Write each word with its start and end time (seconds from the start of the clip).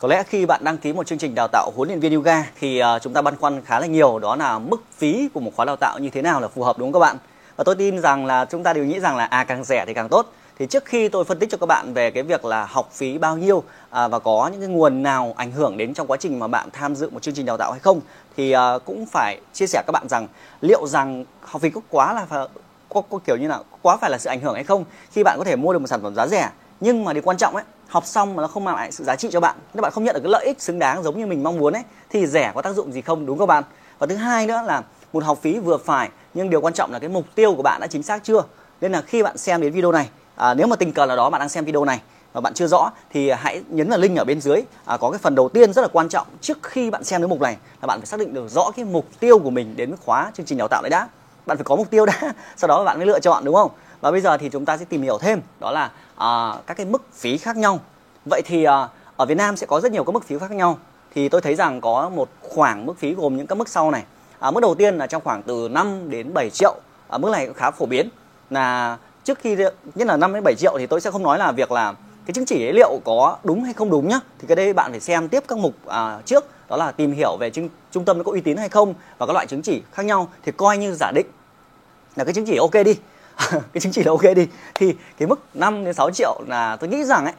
Có 0.00 0.08
lẽ 0.08 0.22
khi 0.22 0.46
bạn 0.46 0.64
đăng 0.64 0.78
ký 0.78 0.92
một 0.92 1.06
chương 1.06 1.18
trình 1.18 1.34
đào 1.34 1.48
tạo 1.48 1.72
huấn 1.76 1.88
luyện 1.88 2.00
viên 2.00 2.14
yoga 2.14 2.44
thì 2.60 2.78
à, 2.78 2.98
chúng 2.98 3.12
ta 3.12 3.22
băn 3.22 3.36
khoăn 3.36 3.62
khá 3.64 3.80
là 3.80 3.86
nhiều 3.86 4.18
đó 4.18 4.36
là 4.36 4.58
mức 4.58 4.82
phí 4.96 5.28
của 5.34 5.40
một 5.40 5.50
khóa 5.56 5.64
đào 5.64 5.76
tạo 5.76 5.98
như 5.98 6.10
thế 6.10 6.22
nào 6.22 6.40
là 6.40 6.48
phù 6.48 6.62
hợp 6.62 6.78
đúng 6.78 6.92
không 6.92 7.00
các 7.02 7.06
bạn? 7.06 7.16
Và 7.56 7.64
tôi 7.64 7.74
tin 7.74 8.00
rằng 8.00 8.26
là 8.26 8.44
chúng 8.44 8.62
ta 8.62 8.72
đều 8.72 8.84
nghĩ 8.84 9.00
rằng 9.00 9.16
là 9.16 9.24
à 9.24 9.44
càng 9.44 9.64
rẻ 9.64 9.84
thì 9.86 9.94
càng 9.94 10.08
tốt. 10.08 10.32
Thì 10.58 10.66
trước 10.66 10.84
khi 10.84 11.08
tôi 11.08 11.24
phân 11.24 11.38
tích 11.38 11.50
cho 11.50 11.58
các 11.58 11.66
bạn 11.66 11.94
về 11.94 12.10
cái 12.10 12.22
việc 12.22 12.44
là 12.44 12.64
học 12.64 12.88
phí 12.92 13.18
bao 13.18 13.36
nhiêu 13.36 13.62
à, 13.90 14.08
và 14.08 14.18
có 14.18 14.48
những 14.52 14.60
cái 14.60 14.68
nguồn 14.68 15.02
nào 15.02 15.34
ảnh 15.36 15.52
hưởng 15.52 15.76
đến 15.76 15.94
trong 15.94 16.06
quá 16.06 16.16
trình 16.20 16.38
mà 16.38 16.46
bạn 16.46 16.68
tham 16.72 16.94
dự 16.94 17.10
một 17.10 17.22
chương 17.22 17.34
trình 17.34 17.46
đào 17.46 17.56
tạo 17.56 17.72
hay 17.72 17.80
không 17.80 18.00
thì 18.36 18.52
à, 18.52 18.78
cũng 18.84 19.06
phải 19.06 19.40
chia 19.52 19.66
sẻ 19.66 19.82
các 19.86 19.92
bạn 19.92 20.08
rằng 20.08 20.28
liệu 20.60 20.86
rằng 20.86 21.24
học 21.40 21.62
phí 21.62 21.70
có 21.70 21.80
quá 21.90 22.12
là 22.12 22.46
có, 22.88 23.02
có 23.10 23.18
kiểu 23.26 23.36
như 23.36 23.48
là 23.48 23.58
quá 23.82 23.96
phải 24.00 24.10
là 24.10 24.18
sự 24.18 24.28
ảnh 24.28 24.40
hưởng 24.40 24.54
hay 24.54 24.64
không 24.64 24.84
khi 25.12 25.22
bạn 25.22 25.38
có 25.38 25.44
thể 25.44 25.56
mua 25.56 25.72
được 25.72 25.78
một 25.78 25.88
sản 25.88 26.02
phẩm 26.02 26.14
giá 26.14 26.26
rẻ 26.26 26.50
nhưng 26.80 27.04
mà 27.04 27.12
điều 27.12 27.22
quan 27.22 27.36
trọng 27.36 27.54
ấy 27.54 27.64
học 27.88 28.06
xong 28.06 28.36
mà 28.36 28.42
nó 28.42 28.48
không 28.48 28.64
mang 28.64 28.76
lại 28.76 28.92
sự 28.92 29.04
giá 29.04 29.16
trị 29.16 29.28
cho 29.32 29.40
bạn. 29.40 29.56
Nếu 29.74 29.82
bạn 29.82 29.92
không 29.92 30.04
nhận 30.04 30.14
được 30.14 30.20
cái 30.22 30.32
lợi 30.32 30.46
ích 30.46 30.62
xứng 30.62 30.78
đáng 30.78 31.02
giống 31.02 31.18
như 31.18 31.26
mình 31.26 31.42
mong 31.42 31.58
muốn 31.58 31.72
ấy 31.72 31.82
thì 32.10 32.26
rẻ 32.26 32.52
có 32.54 32.62
tác 32.62 32.72
dụng 32.72 32.92
gì 32.92 33.00
không 33.00 33.26
đúng 33.26 33.38
không 33.38 33.48
bạn? 33.48 33.64
Và 33.98 34.06
thứ 34.06 34.16
hai 34.16 34.46
nữa 34.46 34.62
là 34.66 34.82
một 35.12 35.24
học 35.24 35.38
phí 35.42 35.58
vừa 35.58 35.76
phải 35.76 36.10
nhưng 36.34 36.50
điều 36.50 36.60
quan 36.60 36.74
trọng 36.74 36.92
là 36.92 36.98
cái 36.98 37.08
mục 37.08 37.24
tiêu 37.34 37.54
của 37.54 37.62
bạn 37.62 37.80
đã 37.80 37.86
chính 37.86 38.02
xác 38.02 38.24
chưa? 38.24 38.42
Nên 38.80 38.92
là 38.92 39.02
khi 39.02 39.22
bạn 39.22 39.38
xem 39.38 39.60
đến 39.60 39.72
video 39.72 39.92
này 39.92 40.08
à, 40.36 40.54
nếu 40.54 40.66
mà 40.66 40.76
tình 40.76 40.92
cờ 40.92 41.06
là 41.06 41.16
đó 41.16 41.30
bạn 41.30 41.38
đang 41.38 41.48
xem 41.48 41.64
video 41.64 41.84
này 41.84 42.00
và 42.32 42.40
bạn 42.40 42.54
chưa 42.54 42.66
rõ 42.66 42.90
thì 43.10 43.30
hãy 43.30 43.62
nhấn 43.68 43.88
vào 43.88 43.98
link 43.98 44.18
ở 44.18 44.24
bên 44.24 44.40
dưới 44.40 44.62
à, 44.84 44.96
có 44.96 45.10
cái 45.10 45.18
phần 45.18 45.34
đầu 45.34 45.48
tiên 45.48 45.72
rất 45.72 45.82
là 45.82 45.88
quan 45.92 46.08
trọng 46.08 46.26
trước 46.40 46.58
khi 46.62 46.90
bạn 46.90 47.04
xem 47.04 47.20
cái 47.20 47.28
mục 47.28 47.40
này 47.40 47.56
là 47.82 47.86
bạn 47.86 47.98
phải 48.00 48.06
xác 48.06 48.20
định 48.20 48.34
được 48.34 48.48
rõ 48.48 48.70
cái 48.76 48.84
mục 48.84 49.06
tiêu 49.20 49.38
của 49.38 49.50
mình 49.50 49.76
đến 49.76 49.90
với 49.90 49.98
khóa 50.04 50.30
chương 50.34 50.46
trình 50.46 50.58
đào 50.58 50.68
tạo 50.68 50.82
đấy 50.82 50.90
đã. 50.90 51.08
Bạn 51.46 51.56
phải 51.56 51.64
có 51.64 51.76
mục 51.76 51.90
tiêu 51.90 52.06
đã 52.06 52.20
sau 52.56 52.68
đó 52.68 52.84
bạn 52.84 52.98
mới 52.98 53.06
lựa 53.06 53.20
chọn 53.20 53.44
đúng 53.44 53.54
không? 53.54 53.70
Và 54.00 54.10
bây 54.10 54.20
giờ 54.20 54.36
thì 54.36 54.48
chúng 54.48 54.64
ta 54.64 54.76
sẽ 54.76 54.84
tìm 54.84 55.02
hiểu 55.02 55.18
thêm 55.18 55.40
đó 55.60 55.70
là 55.70 55.90
à, 56.16 56.54
các 56.66 56.76
cái 56.76 56.86
mức 56.86 57.02
phí 57.12 57.38
khác 57.38 57.56
nhau. 57.56 57.80
Vậy 58.30 58.42
thì 58.44 58.64
à, 58.64 58.88
ở 59.16 59.26
Việt 59.26 59.34
Nam 59.34 59.56
sẽ 59.56 59.66
có 59.66 59.80
rất 59.80 59.92
nhiều 59.92 60.04
các 60.04 60.12
mức 60.12 60.24
phí 60.24 60.38
khác 60.38 60.50
nhau. 60.50 60.78
Thì 61.14 61.28
tôi 61.28 61.40
thấy 61.40 61.54
rằng 61.54 61.80
có 61.80 62.08
một 62.08 62.28
khoảng 62.40 62.86
mức 62.86 62.98
phí 62.98 63.14
gồm 63.14 63.36
những 63.36 63.46
các 63.46 63.54
mức 63.54 63.68
sau 63.68 63.90
này. 63.90 64.04
À, 64.38 64.50
mức 64.50 64.60
đầu 64.60 64.74
tiên 64.74 64.98
là 64.98 65.06
trong 65.06 65.22
khoảng 65.24 65.42
từ 65.42 65.68
5 65.68 66.10
đến 66.10 66.34
7 66.34 66.50
triệu. 66.50 66.74
À, 67.08 67.18
mức 67.18 67.30
này 67.32 67.46
cũng 67.46 67.54
khá 67.54 67.70
phổ 67.70 67.86
biến. 67.86 68.08
Là 68.50 68.96
trước 69.24 69.38
khi 69.38 69.56
nhất 69.94 70.08
là 70.08 70.16
5 70.16 70.32
đến 70.34 70.42
7 70.44 70.54
triệu 70.54 70.74
thì 70.78 70.86
tôi 70.86 71.00
sẽ 71.00 71.10
không 71.10 71.22
nói 71.22 71.38
là 71.38 71.52
việc 71.52 71.72
là 71.72 71.94
cái 72.26 72.34
chứng 72.34 72.44
chỉ 72.44 72.66
ấy 72.66 72.72
liệu 72.72 73.00
có 73.04 73.36
đúng 73.44 73.62
hay 73.64 73.72
không 73.72 73.90
đúng 73.90 74.08
nhá. 74.08 74.20
Thì 74.38 74.46
cái 74.46 74.56
đây 74.56 74.72
bạn 74.72 74.90
phải 74.90 75.00
xem 75.00 75.28
tiếp 75.28 75.44
các 75.48 75.58
mục 75.58 75.74
à, 75.86 76.18
trước. 76.24 76.44
Đó 76.68 76.76
là 76.76 76.92
tìm 76.92 77.12
hiểu 77.12 77.36
về 77.40 77.50
trung, 77.50 77.68
trung 77.92 78.04
tâm 78.04 78.18
nó 78.18 78.24
có 78.24 78.32
uy 78.32 78.40
tín 78.40 78.56
hay 78.56 78.68
không 78.68 78.94
và 79.18 79.26
các 79.26 79.32
loại 79.32 79.46
chứng 79.46 79.62
chỉ 79.62 79.82
khác 79.92 80.02
nhau 80.02 80.28
thì 80.42 80.52
coi 80.52 80.78
như 80.78 80.94
giả 80.94 81.12
định 81.14 81.26
là 82.16 82.24
cái 82.24 82.34
chứng 82.34 82.46
chỉ 82.46 82.56
ok 82.56 82.74
đi. 82.84 82.94
cái 83.72 83.80
chứng 83.80 83.92
chỉ 83.92 84.02
là 84.02 84.10
ok 84.10 84.36
đi. 84.36 84.48
Thì 84.74 84.96
cái 85.18 85.28
mức 85.28 85.40
5 85.54 85.84
đến 85.84 85.94
6 85.94 86.10
triệu 86.10 86.40
là 86.46 86.76
tôi 86.76 86.90
nghĩ 86.90 87.04
rằng 87.04 87.24
ấy 87.24 87.34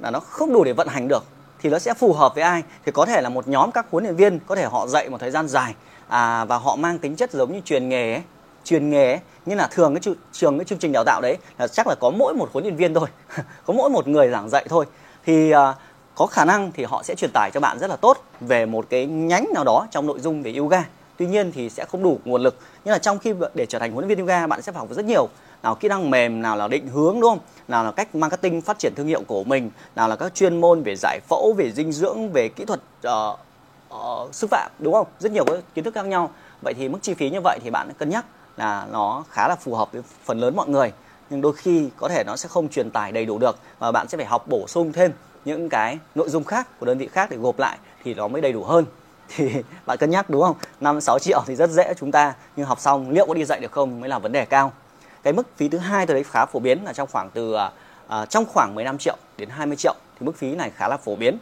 là 0.00 0.10
nó 0.10 0.20
không 0.20 0.52
đủ 0.52 0.64
để 0.64 0.72
vận 0.72 0.88
hành 0.88 1.08
được 1.08 1.24
thì 1.58 1.70
nó 1.70 1.78
sẽ 1.78 1.94
phù 1.94 2.12
hợp 2.12 2.34
với 2.34 2.44
ai? 2.44 2.62
Thì 2.86 2.92
có 2.92 3.06
thể 3.06 3.20
là 3.20 3.28
một 3.28 3.48
nhóm 3.48 3.70
các 3.70 3.86
huấn 3.90 4.04
luyện 4.04 4.16
viên 4.16 4.38
có 4.46 4.56
thể 4.56 4.64
họ 4.64 4.86
dạy 4.86 5.08
một 5.08 5.20
thời 5.20 5.30
gian 5.30 5.48
dài 5.48 5.74
à, 6.08 6.44
và 6.44 6.58
họ 6.58 6.76
mang 6.76 6.98
tính 6.98 7.16
chất 7.16 7.32
giống 7.32 7.52
như 7.52 7.60
truyền 7.64 7.88
nghề 7.88 8.12
ấy, 8.12 8.22
truyền 8.64 8.90
nghề 8.90 9.10
ấy. 9.10 9.20
như 9.46 9.54
là 9.54 9.66
thường 9.66 9.94
cái 9.94 10.14
trường 10.32 10.58
cái 10.58 10.64
chương 10.64 10.78
trình 10.78 10.92
đào 10.92 11.04
tạo 11.04 11.20
đấy 11.20 11.36
là 11.58 11.68
chắc 11.68 11.86
là 11.86 11.94
có 12.00 12.10
mỗi 12.10 12.34
một 12.34 12.48
huấn 12.52 12.64
luyện 12.64 12.76
viên 12.76 12.94
thôi 12.94 13.08
có 13.66 13.74
mỗi 13.74 13.90
một 13.90 14.08
người 14.08 14.28
giảng 14.28 14.48
dạy 14.48 14.66
thôi. 14.68 14.86
Thì 15.26 15.50
à, 15.50 15.74
có 16.14 16.26
khả 16.26 16.44
năng 16.44 16.72
thì 16.72 16.84
họ 16.84 17.02
sẽ 17.02 17.14
truyền 17.14 17.30
tải 17.34 17.50
cho 17.54 17.60
bạn 17.60 17.78
rất 17.78 17.90
là 17.90 17.96
tốt 17.96 18.24
về 18.40 18.66
một 18.66 18.86
cái 18.90 19.06
nhánh 19.06 19.46
nào 19.54 19.64
đó 19.64 19.86
trong 19.90 20.06
nội 20.06 20.20
dung 20.20 20.42
về 20.42 20.54
yoga 20.58 20.84
tuy 21.16 21.26
nhiên 21.26 21.52
thì 21.52 21.70
sẽ 21.70 21.84
không 21.84 22.02
đủ 22.02 22.18
nguồn 22.24 22.42
lực. 22.42 22.58
Nhưng 22.84 22.92
là 22.92 22.98
trong 22.98 23.18
khi 23.18 23.34
để 23.54 23.66
trở 23.66 23.78
thành 23.78 23.92
huấn 23.92 24.06
luyện 24.06 24.18
viên 24.18 24.26
yoga 24.26 24.46
bạn 24.46 24.62
sẽ 24.62 24.72
phải 24.72 24.80
học 24.80 24.88
rất 24.90 25.04
nhiều. 25.04 25.28
Nào 25.62 25.74
kỹ 25.74 25.88
năng 25.88 26.10
mềm 26.10 26.42
nào 26.42 26.56
là 26.56 26.68
định 26.68 26.88
hướng 26.88 27.20
đúng 27.20 27.30
không? 27.30 27.38
Nào 27.68 27.84
là 27.84 27.92
cách 27.92 28.14
marketing 28.14 28.60
phát 28.60 28.78
triển 28.78 28.92
thương 28.96 29.06
hiệu 29.06 29.22
của 29.26 29.44
mình. 29.44 29.70
Nào 29.96 30.08
là 30.08 30.16
các 30.16 30.34
chuyên 30.34 30.60
môn 30.60 30.82
về 30.82 30.94
giải 30.96 31.20
phẫu 31.28 31.52
về 31.52 31.72
dinh 31.72 31.92
dưỡng 31.92 32.32
về 32.32 32.48
kỹ 32.48 32.64
thuật 32.64 32.80
uh, 33.08 33.38
uh, 33.94 34.34
sư 34.34 34.46
phạm 34.50 34.70
đúng 34.78 34.94
không? 34.94 35.06
Rất 35.18 35.32
nhiều 35.32 35.44
các 35.44 35.58
kiến 35.74 35.84
thức 35.84 35.94
khác 35.94 36.06
nhau. 36.06 36.30
Vậy 36.62 36.74
thì 36.74 36.88
mức 36.88 36.98
chi 37.02 37.14
phí 37.14 37.30
như 37.30 37.40
vậy 37.44 37.58
thì 37.62 37.70
bạn 37.70 37.92
cân 37.98 38.08
nhắc 38.08 38.24
là 38.56 38.86
nó 38.92 39.24
khá 39.30 39.48
là 39.48 39.56
phù 39.56 39.74
hợp 39.74 39.92
với 39.92 40.02
phần 40.24 40.38
lớn 40.38 40.56
mọi 40.56 40.68
người. 40.68 40.92
Nhưng 41.30 41.40
đôi 41.40 41.52
khi 41.52 41.88
có 41.96 42.08
thể 42.08 42.24
nó 42.26 42.36
sẽ 42.36 42.48
không 42.48 42.68
truyền 42.68 42.90
tải 42.90 43.12
đầy 43.12 43.26
đủ 43.26 43.38
được 43.38 43.58
và 43.78 43.92
bạn 43.92 44.08
sẽ 44.08 44.16
phải 44.16 44.26
học 44.26 44.48
bổ 44.48 44.66
sung 44.66 44.92
thêm 44.92 45.12
những 45.44 45.68
cái 45.68 45.98
nội 46.14 46.28
dung 46.28 46.44
khác 46.44 46.80
của 46.80 46.86
đơn 46.86 46.98
vị 46.98 47.08
khác 47.12 47.30
để 47.30 47.36
gộp 47.36 47.58
lại 47.58 47.78
thì 48.04 48.14
nó 48.14 48.28
mới 48.28 48.42
đầy 48.42 48.52
đủ 48.52 48.64
hơn 48.64 48.84
thì 49.28 49.62
bạn 49.86 49.98
cân 49.98 50.10
nhắc 50.10 50.30
đúng 50.30 50.42
không? 50.42 50.56
5 50.80 51.00
6 51.00 51.18
triệu 51.18 51.42
thì 51.46 51.54
rất 51.54 51.70
dễ 51.70 51.94
chúng 51.98 52.12
ta 52.12 52.34
nhưng 52.56 52.66
học 52.66 52.80
xong 52.80 53.10
liệu 53.10 53.26
có 53.26 53.34
đi 53.34 53.44
dạy 53.44 53.60
được 53.60 53.72
không 53.72 54.00
mới 54.00 54.08
là 54.08 54.18
vấn 54.18 54.32
đề 54.32 54.44
cao. 54.44 54.72
Cái 55.22 55.32
mức 55.32 55.46
phí 55.56 55.68
thứ 55.68 55.78
hai 55.78 56.06
tôi 56.06 56.14
thấy 56.14 56.24
khá 56.24 56.46
phổ 56.46 56.58
biến 56.58 56.84
là 56.84 56.92
trong 56.92 57.08
khoảng 57.12 57.30
từ 57.30 57.54
à, 57.54 57.70
à 58.08 58.26
trong 58.26 58.44
khoảng 58.44 58.74
15 58.74 58.98
triệu 58.98 59.16
đến 59.38 59.48
20 59.48 59.76
triệu 59.76 59.94
thì 60.20 60.26
mức 60.26 60.36
phí 60.36 60.54
này 60.54 60.70
khá 60.76 60.88
là 60.88 60.96
phổ 60.96 61.16
biến. 61.16 61.38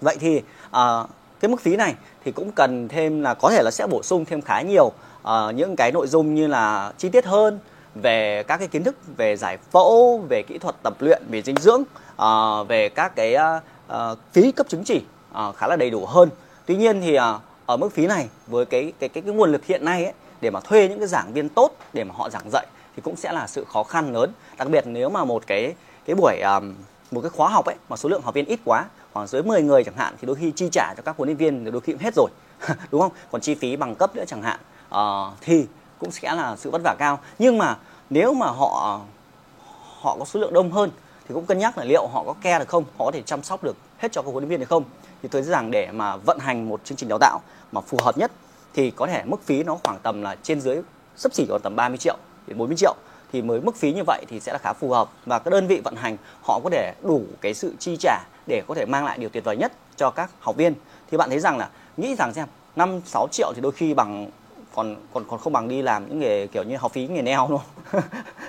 Vậy 0.00 0.16
thì 0.20 0.42
à, 0.70 1.04
cái 1.40 1.48
mức 1.48 1.60
phí 1.60 1.76
này 1.76 1.94
thì 2.24 2.32
cũng 2.32 2.52
cần 2.52 2.88
thêm 2.88 3.22
là 3.22 3.34
có 3.34 3.50
thể 3.50 3.62
là 3.62 3.70
sẽ 3.70 3.86
bổ 3.86 4.02
sung 4.02 4.24
thêm 4.24 4.42
khá 4.42 4.60
nhiều 4.60 4.86
uh, 5.22 5.54
những 5.54 5.76
cái 5.76 5.92
nội 5.92 6.06
dung 6.06 6.34
như 6.34 6.46
là 6.46 6.92
chi 6.98 7.08
tiết 7.08 7.26
hơn 7.26 7.58
về 7.94 8.42
các 8.42 8.56
cái 8.56 8.68
kiến 8.68 8.84
thức 8.84 8.96
về 9.16 9.36
giải 9.36 9.58
phẫu 9.70 10.18
về 10.28 10.42
kỹ 10.42 10.58
thuật 10.58 10.74
tập 10.82 10.94
luyện 10.98 11.22
về 11.30 11.42
dinh 11.42 11.56
dưỡng 11.56 11.82
uh, 12.22 12.68
về 12.68 12.88
các 12.88 13.16
cái 13.16 13.34
uh, 13.34 13.62
uh, 13.92 14.18
phí 14.32 14.52
cấp 14.52 14.68
chứng 14.68 14.84
chỉ 14.84 15.02
uh, 15.48 15.56
khá 15.56 15.66
là 15.66 15.76
đầy 15.76 15.90
đủ 15.90 16.06
hơn 16.06 16.28
tuy 16.72 16.78
nhiên 16.78 17.00
thì 17.00 17.14
ờ, 17.14 17.40
ở 17.66 17.76
mức 17.76 17.92
phí 17.92 18.06
này 18.06 18.28
với 18.46 18.64
cái 18.64 18.92
cái 18.98 19.08
cái, 19.08 19.22
cái 19.22 19.34
nguồn 19.34 19.52
lực 19.52 19.64
hiện 19.64 19.84
nay 19.84 20.04
ấy, 20.04 20.14
để 20.40 20.50
mà 20.50 20.60
thuê 20.60 20.88
những 20.88 20.98
cái 20.98 21.08
giảng 21.08 21.32
viên 21.32 21.48
tốt 21.48 21.76
để 21.92 22.04
mà 22.04 22.14
họ 22.16 22.30
giảng 22.30 22.50
dạy 22.52 22.66
thì 22.96 23.02
cũng 23.02 23.16
sẽ 23.16 23.32
là 23.32 23.46
sự 23.46 23.64
khó 23.64 23.82
khăn 23.82 24.12
lớn. 24.12 24.32
Đặc 24.56 24.68
biệt 24.70 24.86
nếu 24.86 25.08
mà 25.08 25.24
một 25.24 25.46
cái 25.46 25.74
cái 26.04 26.16
buổi 26.16 26.40
um, 26.40 26.74
một 27.10 27.20
cái 27.20 27.30
khóa 27.30 27.48
học 27.48 27.66
ấy 27.66 27.74
mà 27.88 27.96
số 27.96 28.08
lượng 28.08 28.22
học 28.22 28.34
viên 28.34 28.44
ít 28.44 28.60
quá 28.64 28.84
khoảng 29.12 29.26
dưới 29.26 29.42
10 29.42 29.62
người 29.62 29.84
chẳng 29.84 29.96
hạn 29.96 30.14
thì 30.20 30.26
đôi 30.26 30.36
khi 30.36 30.52
chi 30.56 30.68
trả 30.72 30.94
cho 30.96 31.02
các 31.02 31.16
huấn 31.16 31.28
luyện 31.28 31.36
viên 31.36 31.64
thì 31.64 31.70
đôi 31.70 31.80
khi 31.80 31.92
cũng 31.92 32.02
hết 32.02 32.14
rồi 32.14 32.30
đúng 32.90 33.00
không? 33.00 33.12
Còn 33.30 33.40
chi 33.40 33.54
phí 33.54 33.76
bằng 33.76 33.94
cấp 33.94 34.16
nữa 34.16 34.24
chẳng 34.26 34.42
hạn 34.42 34.60
uh, 34.94 35.34
thì 35.40 35.66
cũng 35.98 36.10
sẽ 36.10 36.34
là 36.34 36.56
sự 36.56 36.70
vất 36.70 36.82
vả 36.84 36.94
cao. 36.98 37.18
Nhưng 37.38 37.58
mà 37.58 37.76
nếu 38.10 38.34
mà 38.34 38.46
họ 38.46 39.00
họ 40.00 40.16
có 40.18 40.24
số 40.24 40.40
lượng 40.40 40.52
đông 40.52 40.72
hơn 40.72 40.90
thì 41.28 41.34
cũng 41.34 41.46
cân 41.46 41.58
nhắc 41.58 41.78
là 41.78 41.84
liệu 41.84 42.06
họ 42.06 42.24
có 42.26 42.34
care 42.42 42.58
được 42.58 42.68
không? 42.68 42.84
Họ 42.98 43.04
có 43.04 43.10
thể 43.10 43.22
chăm 43.22 43.42
sóc 43.42 43.64
được 43.64 43.76
hết 43.98 44.12
cho 44.12 44.22
các 44.22 44.30
huấn 44.30 44.44
luyện 44.44 44.48
viên 44.48 44.60
được 44.60 44.68
không? 44.68 44.84
Thì 45.22 45.28
tôi 45.28 45.42
nghĩ 45.42 45.48
rằng 45.48 45.70
để 45.70 45.88
mà 45.92 46.16
vận 46.16 46.38
hành 46.38 46.68
một 46.68 46.84
chương 46.84 46.96
trình 46.96 47.08
đào 47.08 47.18
tạo 47.18 47.40
mà 47.72 47.80
phù 47.80 47.98
hợp 48.02 48.18
nhất, 48.18 48.32
thì 48.74 48.90
có 48.90 49.06
thể 49.06 49.22
mức 49.24 49.42
phí 49.44 49.62
nó 49.62 49.78
khoảng 49.84 49.98
tầm 50.02 50.22
là 50.22 50.36
trên 50.42 50.60
dưới, 50.60 50.76
sấp 51.16 51.34
xỉ 51.34 51.46
còn 51.48 51.60
tầm 51.62 51.76
30 51.76 51.98
triệu 51.98 52.16
đến 52.46 52.58
40 52.58 52.76
triệu. 52.76 52.94
Thì 53.32 53.42
mới 53.42 53.60
mức 53.60 53.76
phí 53.76 53.92
như 53.92 54.02
vậy 54.06 54.24
thì 54.28 54.40
sẽ 54.40 54.52
là 54.52 54.58
khá 54.58 54.72
phù 54.72 54.90
hợp. 54.90 55.08
Và 55.26 55.38
các 55.38 55.50
đơn 55.50 55.66
vị 55.66 55.80
vận 55.84 55.96
hành, 55.96 56.16
họ 56.42 56.60
có 56.64 56.70
thể 56.70 56.94
đủ 57.02 57.22
cái 57.40 57.54
sự 57.54 57.74
chi 57.78 57.96
trả 58.00 58.18
để 58.46 58.62
có 58.68 58.74
thể 58.74 58.86
mang 58.86 59.04
lại 59.04 59.18
điều 59.18 59.28
tuyệt 59.28 59.44
vời 59.44 59.56
nhất 59.56 59.72
cho 59.96 60.10
các 60.10 60.30
học 60.40 60.56
viên. 60.56 60.74
Thì 61.10 61.16
bạn 61.16 61.30
thấy 61.30 61.40
rằng 61.40 61.58
là, 61.58 61.68
nghĩ 61.96 62.14
rằng 62.14 62.34
xem 62.34 62.48
5 62.76 63.00
6 63.06 63.28
triệu 63.32 63.52
thì 63.54 63.60
đôi 63.60 63.72
khi 63.72 63.94
bằng, 63.94 64.30
còn 64.74 64.96
còn 65.14 65.24
còn 65.28 65.40
không 65.40 65.52
bằng 65.52 65.68
đi 65.68 65.82
làm 65.82 66.08
những 66.08 66.18
nghề 66.18 66.46
kiểu 66.46 66.62
như 66.62 66.76
học 66.76 66.92
phí 66.92 67.06
nghề 67.06 67.22
neo 67.22 67.48
luôn 67.50 67.60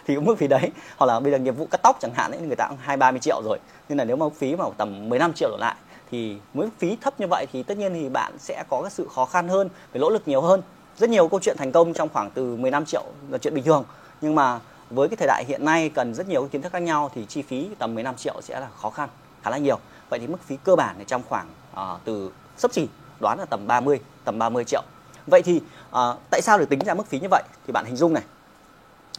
thì 0.06 0.16
cũng 0.16 0.26
mức 0.26 0.38
phí 0.38 0.48
đấy. 0.48 0.72
Hoặc 0.98 1.06
là 1.06 1.20
bây 1.20 1.32
giờ 1.32 1.38
nghiệp 1.38 1.58
vụ 1.58 1.68
cắt 1.72 1.80
tóc 1.84 1.98
chẳng 2.00 2.14
hạn 2.14 2.32
ấy, 2.32 2.42
người 2.42 2.56
ta 2.56 2.68
cũng 2.68 2.78
hai 2.82 2.98
ba 2.98 3.12
mươi 3.12 3.20
triệu 3.20 3.42
rồi. 3.46 3.60
Nên 3.90 3.98
là 3.98 4.04
nếu 4.04 4.16
mà 4.16 4.26
phí 4.38 4.56
mà 4.56 4.66
tầm 4.78 5.10
15 5.10 5.34
triệu 5.34 5.50
đổ 5.50 5.58
lại 5.58 5.76
thì 6.14 6.38
mức 6.54 6.70
phí 6.80 6.98
thấp 7.02 7.20
như 7.20 7.28
vậy 7.30 7.46
thì 7.54 7.64
tất 7.64 7.78
nhiên 7.78 7.94
thì 7.94 8.10
bạn 8.10 8.34
sẽ 8.40 8.64
có 8.70 8.82
cái 8.82 8.92
sự 8.92 9.08
khó 9.16 9.26
khăn 9.26 9.48
hơn 9.48 9.70
phải 9.92 10.00
nỗ 10.00 10.10
lực 10.10 10.28
nhiều 10.28 10.42
hơn. 10.42 10.62
Rất 10.98 11.10
nhiều 11.10 11.28
câu 11.28 11.40
chuyện 11.40 11.58
thành 11.58 11.72
công 11.72 11.94
trong 11.94 12.10
khoảng 12.14 12.32
từ 12.32 12.56
15 12.56 12.86
triệu 12.86 13.04
là 13.30 13.38
chuyện 13.38 13.54
bình 13.54 13.64
thường. 13.64 13.84
Nhưng 14.22 14.36
mà 14.36 14.60
với 14.90 15.10
cái 15.10 15.18
thời 15.18 15.28
đại 15.28 15.46
hiện 15.48 15.66
nay 15.66 15.90
cần 15.90 16.14
rất 16.14 16.28
nhiều 16.28 16.48
kiến 16.52 16.62
thức 16.62 16.72
khác 16.72 16.80
nhau 16.80 17.12
thì 17.16 17.26
chi 17.26 17.42
phí 17.42 17.70
tầm 17.80 17.96
15 17.96 18.16
triệu 18.16 18.42
sẽ 18.42 18.60
là 18.60 18.68
khó 18.82 18.90
khăn 18.90 19.10
khá 19.44 19.50
là 19.50 19.58
nhiều. 19.58 19.80
Vậy 20.10 20.20
thì 20.20 20.28
mức 20.28 20.38
phí 20.46 20.58
cơ 20.64 20.76
bản 20.76 20.96
thì 21.00 21.06
trong 21.08 21.22
khoảng 21.30 21.48
uh, 21.74 22.00
từ 22.06 22.32
sấp 22.58 22.74
xỉ 22.74 22.88
đoán 23.22 23.40
là 23.40 23.46
tầm 23.46 23.68
30 23.68 24.00
tầm 24.26 24.40
30 24.40 24.64
triệu. 24.64 24.82
Vậy 25.28 25.42
thì 25.42 25.62
uh, 25.92 25.98
tại 26.30 26.42
sao 26.42 26.58
được 26.58 26.70
tính 26.70 26.80
ra 26.80 26.94
mức 26.94 27.08
phí 27.08 27.20
như 27.20 27.28
vậy? 27.32 27.44
Thì 27.68 27.72
bạn 27.74 27.86
hình 27.86 27.96
dung 27.96 28.14
này. 28.14 28.24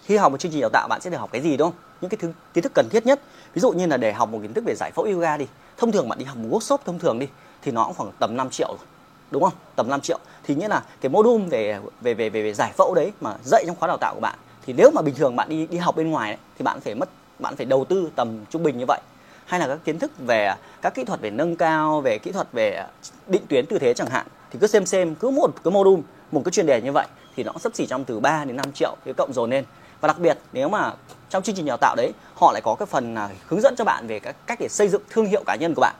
Khi 0.04 0.16
học 0.16 0.32
một 0.32 0.38
chương 0.38 0.52
trình 0.52 0.60
đào 0.60 0.70
tạo 0.72 0.88
bạn 0.88 1.00
sẽ 1.00 1.10
được 1.10 1.18
học 1.18 1.30
cái 1.32 1.42
gì 1.42 1.56
đúng 1.56 1.70
không? 1.70 1.78
Những 2.00 2.08
cái 2.08 2.18
thứ 2.20 2.32
kiến 2.54 2.62
thức 2.62 2.72
cần 2.74 2.88
thiết 2.90 3.06
nhất. 3.06 3.20
Ví 3.54 3.60
dụ 3.60 3.72
như 3.72 3.86
là 3.86 3.96
để 3.96 4.12
học 4.12 4.28
một 4.28 4.38
kiến 4.42 4.54
thức 4.54 4.64
về 4.66 4.74
giải 4.74 4.90
phẫu 4.94 5.04
yoga 5.04 5.36
đi 5.36 5.46
thông 5.76 5.92
thường 5.92 6.08
bạn 6.08 6.18
đi 6.18 6.24
học 6.24 6.36
một 6.36 6.48
workshop 6.50 6.78
thông 6.84 6.98
thường 6.98 7.18
đi 7.18 7.26
thì 7.62 7.72
nó 7.72 7.84
cũng 7.84 7.94
khoảng 7.94 8.10
tầm 8.18 8.36
5 8.36 8.50
triệu 8.50 8.68
rồi 8.68 8.86
đúng 9.30 9.42
không? 9.42 9.52
Tầm 9.76 9.88
5 9.88 10.00
triệu. 10.00 10.18
Thì 10.44 10.54
nghĩa 10.54 10.68
là 10.68 10.82
cái 11.00 11.10
module 11.10 11.44
về 11.50 11.78
về 12.00 12.14
về 12.14 12.30
về, 12.30 12.42
về 12.42 12.54
giải 12.54 12.72
phẫu 12.76 12.94
đấy 12.94 13.12
mà 13.20 13.34
dạy 13.44 13.64
trong 13.66 13.76
khóa 13.76 13.86
đào 13.86 13.96
tạo 14.00 14.14
của 14.14 14.20
bạn 14.20 14.38
thì 14.66 14.72
nếu 14.72 14.90
mà 14.94 15.02
bình 15.02 15.14
thường 15.14 15.36
bạn 15.36 15.48
đi 15.48 15.66
đi 15.66 15.78
học 15.78 15.96
bên 15.96 16.10
ngoài 16.10 16.30
ấy, 16.30 16.38
thì 16.58 16.62
bạn 16.62 16.80
phải 16.80 16.94
mất 16.94 17.08
bạn 17.38 17.56
phải 17.56 17.66
đầu 17.66 17.84
tư 17.84 18.10
tầm 18.16 18.44
trung 18.50 18.62
bình 18.62 18.78
như 18.78 18.84
vậy. 18.88 19.00
Hay 19.46 19.60
là 19.60 19.66
các 19.66 19.78
kiến 19.84 19.98
thức 19.98 20.10
về 20.26 20.54
các 20.82 20.94
kỹ 20.94 21.04
thuật 21.04 21.20
về 21.20 21.30
nâng 21.30 21.56
cao 21.56 22.00
về 22.00 22.18
kỹ 22.18 22.32
thuật 22.32 22.52
về 22.52 22.86
định 23.26 23.42
tuyến 23.48 23.66
tư 23.66 23.78
thế 23.78 23.94
chẳng 23.94 24.10
hạn 24.10 24.26
thì 24.50 24.58
cứ 24.58 24.66
xem 24.66 24.86
xem 24.86 25.14
cứ 25.14 25.30
một 25.30 25.50
cái 25.64 25.72
module 25.72 26.02
một 26.32 26.42
cái 26.44 26.52
chuyên 26.52 26.66
đề 26.66 26.80
như 26.80 26.92
vậy 26.92 27.06
thì 27.36 27.42
nó 27.42 27.52
sắp 27.60 27.74
xỉ 27.74 27.86
trong 27.86 28.04
từ 28.04 28.20
3 28.20 28.44
đến 28.44 28.56
5 28.56 28.72
triệu 28.72 28.96
cái 29.04 29.14
cộng 29.14 29.32
dồn 29.32 29.50
lên. 29.50 29.64
Và 30.00 30.06
đặc 30.06 30.18
biệt 30.18 30.38
nếu 30.52 30.68
mà 30.68 30.92
trong 31.34 31.42
chương 31.42 31.54
trình 31.54 31.66
đào 31.66 31.76
tạo 31.76 31.94
đấy, 31.96 32.12
họ 32.34 32.52
lại 32.52 32.62
có 32.64 32.74
cái 32.74 32.86
phần 32.86 33.14
là 33.14 33.30
hướng 33.46 33.60
dẫn 33.60 33.74
cho 33.76 33.84
bạn 33.84 34.06
về 34.06 34.18
các 34.18 34.36
cách 34.46 34.58
để 34.60 34.68
xây 34.68 34.88
dựng 34.88 35.02
thương 35.10 35.26
hiệu 35.26 35.42
cá 35.46 35.56
nhân 35.60 35.74
của 35.74 35.80
bạn, 35.80 35.94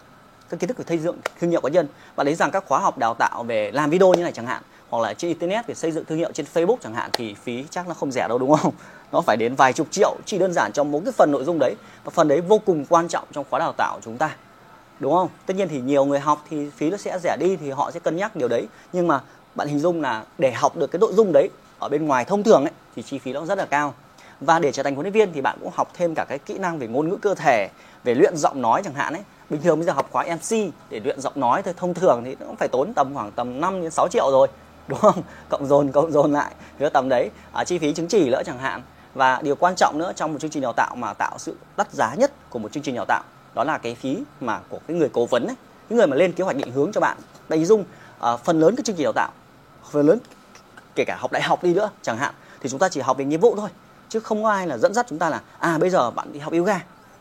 các 0.48 0.60
kiến 0.60 0.68
thức 0.68 0.78
về 0.78 0.84
xây 0.88 0.98
dựng 0.98 1.16
thương 1.40 1.50
hiệu 1.50 1.60
cá 1.60 1.68
nhân 1.68 1.86
bạn 2.16 2.26
thấy 2.26 2.34
rằng 2.34 2.50
các 2.50 2.64
khóa 2.66 2.78
học 2.78 2.98
đào 2.98 3.14
tạo 3.14 3.42
về 3.42 3.70
làm 3.70 3.90
video 3.90 4.14
như 4.14 4.22
này 4.22 4.32
chẳng 4.32 4.46
hạn, 4.46 4.62
hoặc 4.90 5.02
là 5.02 5.14
trên 5.14 5.28
internet 5.28 5.66
về 5.66 5.74
xây 5.74 5.92
dựng 5.92 6.04
thương 6.04 6.18
hiệu 6.18 6.30
trên 6.34 6.46
Facebook 6.54 6.76
chẳng 6.80 6.94
hạn, 6.94 7.10
thì 7.12 7.34
phí 7.34 7.64
chắc 7.70 7.88
nó 7.88 7.94
không 7.94 8.12
rẻ 8.12 8.28
đâu, 8.28 8.38
đúng 8.38 8.56
không? 8.56 8.72
Nó 9.12 9.20
phải 9.20 9.36
đến 9.36 9.54
vài 9.54 9.72
chục 9.72 9.86
triệu, 9.90 10.16
chỉ 10.26 10.38
đơn 10.38 10.52
giản 10.52 10.72
trong 10.74 10.90
một 10.90 11.00
cái 11.04 11.12
phần 11.12 11.32
nội 11.32 11.44
dung 11.44 11.58
đấy 11.58 11.74
và 12.04 12.10
phần 12.10 12.28
đấy 12.28 12.40
vô 12.40 12.58
cùng 12.58 12.84
quan 12.88 13.08
trọng 13.08 13.24
trong 13.32 13.44
khóa 13.50 13.58
đào 13.58 13.72
tạo 13.72 13.94
của 13.94 14.00
chúng 14.04 14.18
ta. 14.18 14.36
đúng 15.00 15.12
không 15.12 15.28
tất 15.46 15.56
nhiên 15.56 15.68
thì 15.68 15.80
nhiều 15.80 16.04
người 16.04 16.20
học 16.20 16.44
thì 16.50 16.70
phí 16.70 16.90
nó 16.90 16.96
sẽ 16.96 17.18
rẻ 17.18 17.36
đi 17.40 17.56
thì 17.56 17.70
họ 17.70 17.90
sẽ 17.90 18.00
cân 18.00 18.16
nhắc 18.16 18.36
điều 18.36 18.48
đấy 18.48 18.68
nhưng 18.92 19.08
mà 19.08 19.20
bạn 19.54 19.68
hình 19.68 19.78
dung 19.78 20.02
là 20.02 20.24
để 20.38 20.52
học 20.52 20.76
được 20.76 20.90
cái 20.90 21.00
nội 21.00 21.12
dung 21.12 21.32
đấy 21.32 21.48
ở 21.78 21.88
bên 21.88 22.06
ngoài 22.06 22.24
thông 22.24 22.42
thường 22.42 22.64
ấy, 22.64 22.72
thì 22.96 23.02
chi 23.02 23.18
phí 23.18 23.32
nó 23.32 23.46
rất 23.46 23.58
là 23.58 23.66
cao 23.66 23.94
và 24.40 24.58
để 24.58 24.72
trở 24.72 24.82
thành 24.82 24.94
huấn 24.94 25.04
luyện 25.04 25.12
viên 25.12 25.32
thì 25.32 25.40
bạn 25.40 25.58
cũng 25.60 25.70
học 25.74 25.90
thêm 25.94 26.14
cả 26.14 26.24
cái 26.28 26.38
kỹ 26.38 26.58
năng 26.58 26.78
về 26.78 26.86
ngôn 26.86 27.08
ngữ 27.08 27.16
cơ 27.16 27.34
thể 27.34 27.68
về 28.04 28.14
luyện 28.14 28.36
giọng 28.36 28.62
nói 28.62 28.82
chẳng 28.84 28.94
hạn 28.94 29.12
ấy. 29.12 29.22
Bình 29.50 29.62
thường 29.62 29.78
bây 29.78 29.86
giờ 29.86 29.92
học 29.92 30.08
khóa 30.12 30.24
MC 30.24 30.56
để 30.90 31.00
luyện 31.04 31.20
giọng 31.20 31.32
nói 31.36 31.62
thôi 31.62 31.74
thông 31.76 31.94
thường 31.94 32.22
thì 32.24 32.34
cũng 32.34 32.56
phải 32.56 32.68
tốn 32.68 32.92
tầm 32.94 33.14
khoảng 33.14 33.32
tầm 33.32 33.60
5 33.60 33.82
đến 33.82 33.90
6 33.90 34.08
triệu 34.08 34.30
rồi 34.30 34.48
đúng 34.88 34.98
không? 34.98 35.22
Cộng 35.48 35.66
dồn 35.66 35.92
cộng 35.92 36.12
dồn 36.12 36.32
lại 36.32 36.54
nữa 36.78 36.88
tầm 36.88 37.08
đấy 37.08 37.30
à, 37.52 37.64
chi 37.64 37.78
phí 37.78 37.92
chứng 37.92 38.08
chỉ 38.08 38.30
nữa 38.30 38.42
chẳng 38.46 38.58
hạn. 38.58 38.82
Và 39.14 39.40
điều 39.42 39.56
quan 39.56 39.74
trọng 39.76 39.98
nữa 39.98 40.12
trong 40.16 40.32
một 40.32 40.38
chương 40.40 40.50
trình 40.50 40.62
đào 40.62 40.72
tạo 40.72 40.96
mà 40.96 41.14
tạo 41.14 41.38
sự 41.38 41.56
đắt 41.76 41.92
giá 41.92 42.14
nhất 42.14 42.32
của 42.50 42.58
một 42.58 42.72
chương 42.72 42.82
trình 42.82 42.94
đào 42.94 43.04
tạo 43.08 43.22
đó 43.54 43.64
là 43.64 43.78
cái 43.78 43.94
phí 43.94 44.18
mà 44.40 44.60
của 44.68 44.78
cái 44.86 44.96
người 44.96 45.08
cố 45.12 45.26
vấn 45.26 45.46
ấy 45.46 45.56
cái 45.88 45.96
người 45.96 46.06
mà 46.06 46.16
lên 46.16 46.32
kế 46.32 46.44
hoạch 46.44 46.56
định 46.56 46.72
hướng 46.72 46.92
cho 46.92 47.00
bạn. 47.00 47.16
Đại 47.48 47.64
dung 47.64 47.84
à, 48.20 48.36
phần 48.36 48.60
lớn 48.60 48.76
các 48.76 48.86
chương 48.86 48.96
trình 48.96 49.04
đào 49.04 49.12
tạo 49.12 49.30
phần 49.90 50.06
lớn 50.06 50.18
kể 50.94 51.04
cả 51.04 51.16
học 51.20 51.32
đại 51.32 51.42
học 51.42 51.62
đi 51.62 51.74
nữa 51.74 51.90
chẳng 52.02 52.16
hạn 52.16 52.34
thì 52.60 52.68
chúng 52.68 52.78
ta 52.78 52.88
chỉ 52.88 53.00
học 53.00 53.16
về 53.18 53.24
nghiệp 53.24 53.36
vụ 53.36 53.56
thôi 53.56 53.68
chứ 54.14 54.20
không 54.20 54.42
có 54.42 54.50
ai 54.50 54.66
là 54.66 54.78
dẫn 54.78 54.94
dắt 54.94 55.06
chúng 55.08 55.18
ta 55.18 55.30
là 55.30 55.40
à 55.58 55.78
bây 55.78 55.90
giờ 55.90 56.10
bạn 56.10 56.32
đi 56.32 56.38
học 56.38 56.52
yoga 56.52 56.80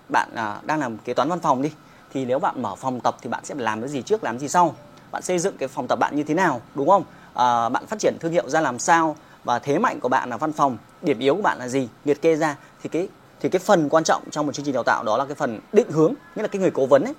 bạn 0.10 0.30
à, 0.36 0.60
đang 0.64 0.80
làm 0.80 0.98
kế 0.98 1.14
toán 1.14 1.30
văn 1.30 1.40
phòng 1.40 1.62
đi 1.62 1.72
thì 2.14 2.26
nếu 2.26 2.40
bạn 2.40 2.62
mở 2.62 2.76
phòng 2.76 3.00
tập 3.00 3.16
thì 3.22 3.30
bạn 3.30 3.46
sẽ 3.46 3.56
làm 3.58 3.82
cái 3.82 3.90
gì 3.90 4.02
trước 4.02 4.24
làm 4.24 4.40
gì 4.40 4.48
sau? 4.48 4.76
Bạn 5.12 5.22
xây 5.22 5.40
dựng 5.40 5.58
cái 5.58 5.68
phòng 5.68 5.88
tập 5.88 6.00
bạn 6.00 6.16
như 6.16 6.24
thế 6.24 6.34
nào 6.34 6.62
đúng 6.76 6.90
không? 6.90 7.04
À, 7.34 7.70
bạn 7.70 7.86
phát 7.86 8.00
triển 8.00 8.18
thương 8.20 8.32
hiệu 8.32 8.50
ra 8.50 8.62
làm 8.62 8.80
sao 8.80 9.16
và 9.44 9.60
thế 9.60 9.80
mạnh 9.80 10.00
của 10.00 10.10
bạn 10.10 10.30
là 10.30 10.38
văn 10.38 10.54
phòng 10.54 10.78
điểm 11.02 11.20
yếu 11.20 11.36
của 11.36 11.42
bạn 11.42 11.60
là 11.60 11.68
gì 11.68 11.90
liệt 12.06 12.22
kê 12.22 12.36
ra. 12.36 12.56
Thì 12.84 12.90
cái 12.90 13.08
thì 13.40 13.50
cái 13.50 13.60
phần 13.60 13.90
quan 13.90 14.04
trọng 14.04 14.24
trong 14.32 14.46
một 14.46 14.52
chương 14.52 14.66
trình 14.66 14.76
đào 14.76 14.84
tạo 14.84 15.04
đó 15.04 15.18
là 15.18 15.26
cái 15.26 15.36
phần 15.36 15.60
định 15.72 15.92
hướng 15.92 16.14
nghĩa 16.36 16.42
là 16.42 16.48
cái 16.48 16.62
người 16.62 16.72
cố 16.72 16.86
vấn 16.86 17.04
ấy. 17.04 17.14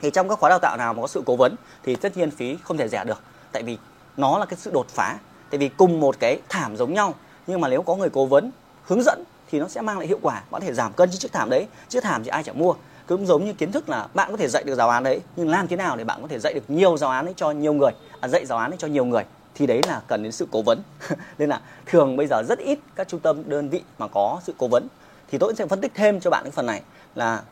Thì 0.00 0.10
trong 0.10 0.28
các 0.28 0.38
khóa 0.38 0.50
đào 0.50 0.58
tạo 0.58 0.76
nào 0.76 0.94
mà 0.94 1.02
có 1.02 1.08
sự 1.08 1.22
cố 1.26 1.36
vấn 1.36 1.54
thì 1.82 1.96
tất 1.96 2.16
nhiên 2.16 2.30
phí 2.30 2.56
không 2.64 2.76
thể 2.76 2.88
rẻ 2.88 3.04
được 3.04 3.22
tại 3.52 3.62
vì 3.62 3.78
nó 4.16 4.38
là 4.38 4.46
cái 4.46 4.58
sự 4.58 4.70
đột 4.70 4.88
phá. 4.88 5.18
Tại 5.50 5.58
vì 5.58 5.68
cùng 5.68 6.00
một 6.00 6.16
cái 6.20 6.40
thảm 6.48 6.76
giống 6.76 6.94
nhau 6.94 7.14
nhưng 7.46 7.60
mà 7.60 7.68
nếu 7.68 7.82
có 7.82 7.96
người 7.96 8.10
cố 8.12 8.26
vấn 8.26 8.50
hướng 8.90 9.02
dẫn 9.02 9.24
thì 9.50 9.60
nó 9.60 9.68
sẽ 9.68 9.80
mang 9.80 9.98
lại 9.98 10.06
hiệu 10.06 10.18
quả. 10.22 10.42
Bạn 10.50 10.60
có 10.60 10.66
thể 10.66 10.72
giảm 10.72 10.92
cân 10.92 11.10
trên 11.10 11.18
chiếc 11.18 11.32
thảm 11.32 11.50
đấy. 11.50 11.66
Chiếc 11.88 12.02
thảm 12.02 12.24
thì 12.24 12.28
ai 12.28 12.42
chẳng 12.42 12.58
mua. 12.58 12.74
Cũng 13.06 13.26
giống 13.26 13.44
như 13.44 13.52
kiến 13.52 13.72
thức 13.72 13.88
là 13.88 14.08
bạn 14.14 14.30
có 14.30 14.36
thể 14.36 14.48
dạy 14.48 14.64
được 14.64 14.74
giáo 14.74 14.88
án 14.88 15.02
đấy 15.02 15.20
nhưng 15.36 15.48
làm 15.48 15.68
thế 15.68 15.76
nào 15.76 15.96
để 15.96 16.04
bạn 16.04 16.22
có 16.22 16.28
thể 16.28 16.38
dạy 16.38 16.54
được 16.54 16.64
nhiều 16.68 16.96
giáo 16.96 17.10
án 17.10 17.24
ấy 17.24 17.34
cho 17.36 17.50
nhiều 17.50 17.72
người? 17.72 17.90
À, 18.20 18.28
dạy 18.28 18.46
giáo 18.46 18.58
án 18.58 18.70
ấy 18.70 18.76
cho 18.78 18.88
nhiều 18.88 19.04
người. 19.04 19.24
Thì 19.54 19.66
đấy 19.66 19.80
là 19.88 20.00
cần 20.06 20.22
đến 20.22 20.32
sự 20.32 20.46
cố 20.50 20.62
vấn. 20.62 20.82
Nên 21.38 21.48
là 21.48 21.60
thường 21.86 22.16
bây 22.16 22.26
giờ 22.26 22.42
rất 22.48 22.58
ít 22.58 22.78
các 22.94 23.08
trung 23.08 23.20
tâm 23.20 23.42
đơn 23.46 23.68
vị 23.68 23.82
mà 23.98 24.06
có 24.08 24.40
sự 24.44 24.54
cố 24.58 24.68
vấn. 24.68 24.88
Thì 25.30 25.38
tôi 25.38 25.54
sẽ 25.54 25.66
phân 25.66 25.80
tích 25.80 25.92
thêm 25.94 26.20
cho 26.20 26.30
bạn 26.30 26.44
cái 26.44 26.50
phần 26.50 26.66
này 26.66 26.82
là 27.14 27.42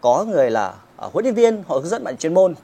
có 0.00 0.24
người 0.24 0.50
là 0.50 0.74
uh, 1.06 1.12
huấn 1.12 1.24
luyện 1.24 1.34
viên 1.34 1.62
họ 1.68 1.74
hướng 1.74 1.88
dẫn 1.88 2.04
bạn 2.04 2.16
chuyên 2.16 2.34
môn. 2.34 2.54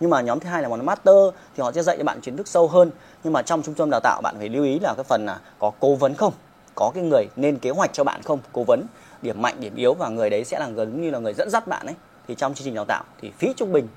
Nhưng 0.00 0.10
mà 0.10 0.20
nhóm 0.20 0.40
thứ 0.40 0.48
hai 0.48 0.62
là 0.62 0.68
món 0.68 0.86
master 0.86 1.14
thì 1.56 1.62
họ 1.62 1.72
sẽ 1.72 1.82
dạy 1.82 1.96
cho 1.98 2.04
bạn 2.04 2.20
kiến 2.20 2.36
thức 2.36 2.48
sâu 2.48 2.68
hơn. 2.68 2.90
Nhưng 3.24 3.32
mà 3.32 3.42
trong 3.42 3.62
trung 3.62 3.74
tâm 3.74 3.90
đào 3.90 4.00
tạo 4.00 4.20
bạn 4.22 4.34
phải 4.38 4.48
lưu 4.48 4.64
ý 4.64 4.78
là 4.78 4.94
cái 4.96 5.04
phần 5.04 5.26
là 5.26 5.40
có 5.58 5.72
cố 5.80 5.94
vấn 5.94 6.14
không? 6.14 6.32
Có 6.74 6.90
cái 6.94 7.04
người 7.04 7.26
nên 7.36 7.58
kế 7.58 7.70
hoạch 7.70 7.92
cho 7.92 8.04
bạn 8.04 8.22
không? 8.22 8.38
Cố 8.52 8.64
vấn 8.66 8.84
điểm 9.22 9.42
mạnh 9.42 9.56
điểm 9.60 9.76
yếu 9.76 9.94
và 9.94 10.08
người 10.08 10.30
đấy 10.30 10.44
sẽ 10.44 10.58
là 10.58 10.68
gần 10.68 11.02
như 11.02 11.10
là 11.10 11.18
người 11.18 11.34
dẫn 11.34 11.50
dắt 11.50 11.66
bạn 11.66 11.86
ấy. 11.86 11.94
Thì 12.28 12.34
trong 12.34 12.54
chương 12.54 12.64
trình 12.64 12.74
đào 12.74 12.84
tạo 12.84 13.04
thì 13.20 13.32
phí 13.38 13.52
trung 13.56 13.72
bình 13.72 13.88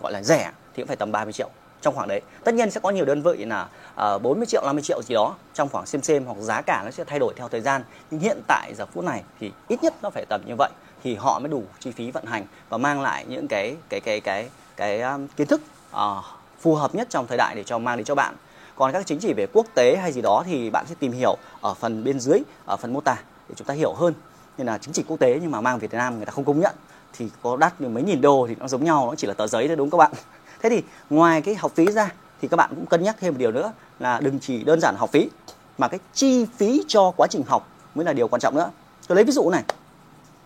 gọi 0.00 0.12
là 0.12 0.22
rẻ 0.22 0.50
thì 0.74 0.82
cũng 0.82 0.86
phải 0.86 0.96
tầm 0.96 1.12
30 1.12 1.32
triệu 1.32 1.48
trong 1.80 1.94
khoảng 1.94 2.08
đấy. 2.08 2.20
Tất 2.44 2.54
nhiên 2.54 2.70
sẽ 2.70 2.80
có 2.80 2.90
nhiều 2.90 3.04
đơn 3.04 3.22
vị 3.22 3.44
là 3.44 3.68
ờ, 3.94 4.14
uh, 4.14 4.22
40 4.22 4.46
triệu 4.46 4.62
50 4.66 4.82
triệu 4.82 5.02
gì 5.02 5.14
đó 5.14 5.34
trong 5.54 5.68
khoảng 5.68 5.86
xem 5.86 6.02
xem 6.02 6.24
hoặc 6.24 6.36
giá 6.40 6.62
cả 6.62 6.82
nó 6.84 6.90
sẽ 6.90 7.04
thay 7.04 7.18
đổi 7.18 7.34
theo 7.36 7.48
thời 7.48 7.60
gian. 7.60 7.82
Nhưng 8.10 8.20
hiện 8.20 8.40
tại 8.46 8.72
giờ 8.76 8.86
phút 8.86 9.04
này 9.04 9.22
thì 9.40 9.52
ít 9.68 9.82
nhất 9.82 9.94
nó 10.02 10.10
phải 10.10 10.24
tầm 10.28 10.40
như 10.46 10.54
vậy 10.58 10.70
thì 11.02 11.14
họ 11.14 11.38
mới 11.38 11.48
đủ 11.48 11.62
chi 11.80 11.90
phí 11.90 12.10
vận 12.10 12.24
hành 12.24 12.46
và 12.68 12.78
mang 12.78 13.00
lại 13.00 13.24
những 13.28 13.48
cái 13.48 13.76
cái 13.88 14.00
cái 14.00 14.20
cái 14.20 14.50
cái, 14.76 15.00
cái 15.00 15.12
um, 15.12 15.26
kiến 15.36 15.46
thức 15.46 15.60
uh, 15.90 16.24
phù 16.60 16.74
hợp 16.74 16.94
nhất 16.94 17.06
trong 17.10 17.26
thời 17.26 17.38
đại 17.38 17.54
để 17.54 17.64
cho 17.64 17.78
mang 17.78 17.96
đến 17.96 18.04
cho 18.04 18.14
bạn 18.14 18.34
còn 18.78 18.92
các 18.92 19.06
chứng 19.06 19.18
chỉ 19.18 19.32
về 19.32 19.46
quốc 19.52 19.66
tế 19.74 19.96
hay 19.96 20.12
gì 20.12 20.20
đó 20.22 20.42
thì 20.46 20.70
bạn 20.70 20.84
sẽ 20.88 20.94
tìm 20.98 21.12
hiểu 21.12 21.36
ở 21.60 21.74
phần 21.74 22.04
bên 22.04 22.20
dưới 22.20 22.38
ở 22.66 22.76
phần 22.76 22.92
mô 22.92 23.00
tả 23.00 23.16
để 23.48 23.54
chúng 23.56 23.66
ta 23.66 23.74
hiểu 23.74 23.92
hơn. 23.92 24.14
Nên 24.58 24.66
là 24.66 24.78
chứng 24.78 24.92
chỉ 24.92 25.04
quốc 25.08 25.16
tế 25.20 25.38
nhưng 25.42 25.50
mà 25.50 25.60
mang 25.60 25.78
Việt 25.78 25.92
Nam 25.92 26.16
người 26.16 26.26
ta 26.26 26.32
không 26.32 26.44
công 26.44 26.60
nhận 26.60 26.74
thì 27.12 27.30
có 27.42 27.56
đắt 27.56 27.80
như 27.80 27.88
mấy 27.88 28.02
nghìn 28.02 28.20
đô 28.20 28.46
thì 28.48 28.54
nó 28.58 28.68
giống 28.68 28.84
nhau 28.84 29.06
nó 29.06 29.14
chỉ 29.14 29.26
là 29.26 29.34
tờ 29.34 29.46
giấy 29.46 29.68
thôi 29.68 29.76
đúng 29.76 29.90
các 29.90 29.96
bạn? 29.96 30.12
Thế 30.62 30.70
thì 30.70 30.82
ngoài 31.10 31.42
cái 31.42 31.54
học 31.54 31.72
phí 31.74 31.86
ra 31.86 32.10
thì 32.42 32.48
các 32.48 32.56
bạn 32.56 32.70
cũng 32.74 32.86
cân 32.86 33.02
nhắc 33.02 33.16
thêm 33.20 33.34
một 33.34 33.38
điều 33.38 33.52
nữa 33.52 33.72
là 33.98 34.20
đừng 34.20 34.38
chỉ 34.38 34.64
đơn 34.64 34.80
giản 34.80 34.94
học 34.98 35.10
phí 35.12 35.30
mà 35.78 35.88
cái 35.88 36.00
chi 36.14 36.46
phí 36.56 36.82
cho 36.88 37.12
quá 37.16 37.26
trình 37.30 37.42
học 37.46 37.68
mới 37.94 38.04
là 38.04 38.12
điều 38.12 38.28
quan 38.28 38.40
trọng 38.40 38.54
nữa. 38.54 38.70
Tôi 39.06 39.16
lấy 39.16 39.24
ví 39.24 39.32
dụ 39.32 39.50
này. 39.50 39.62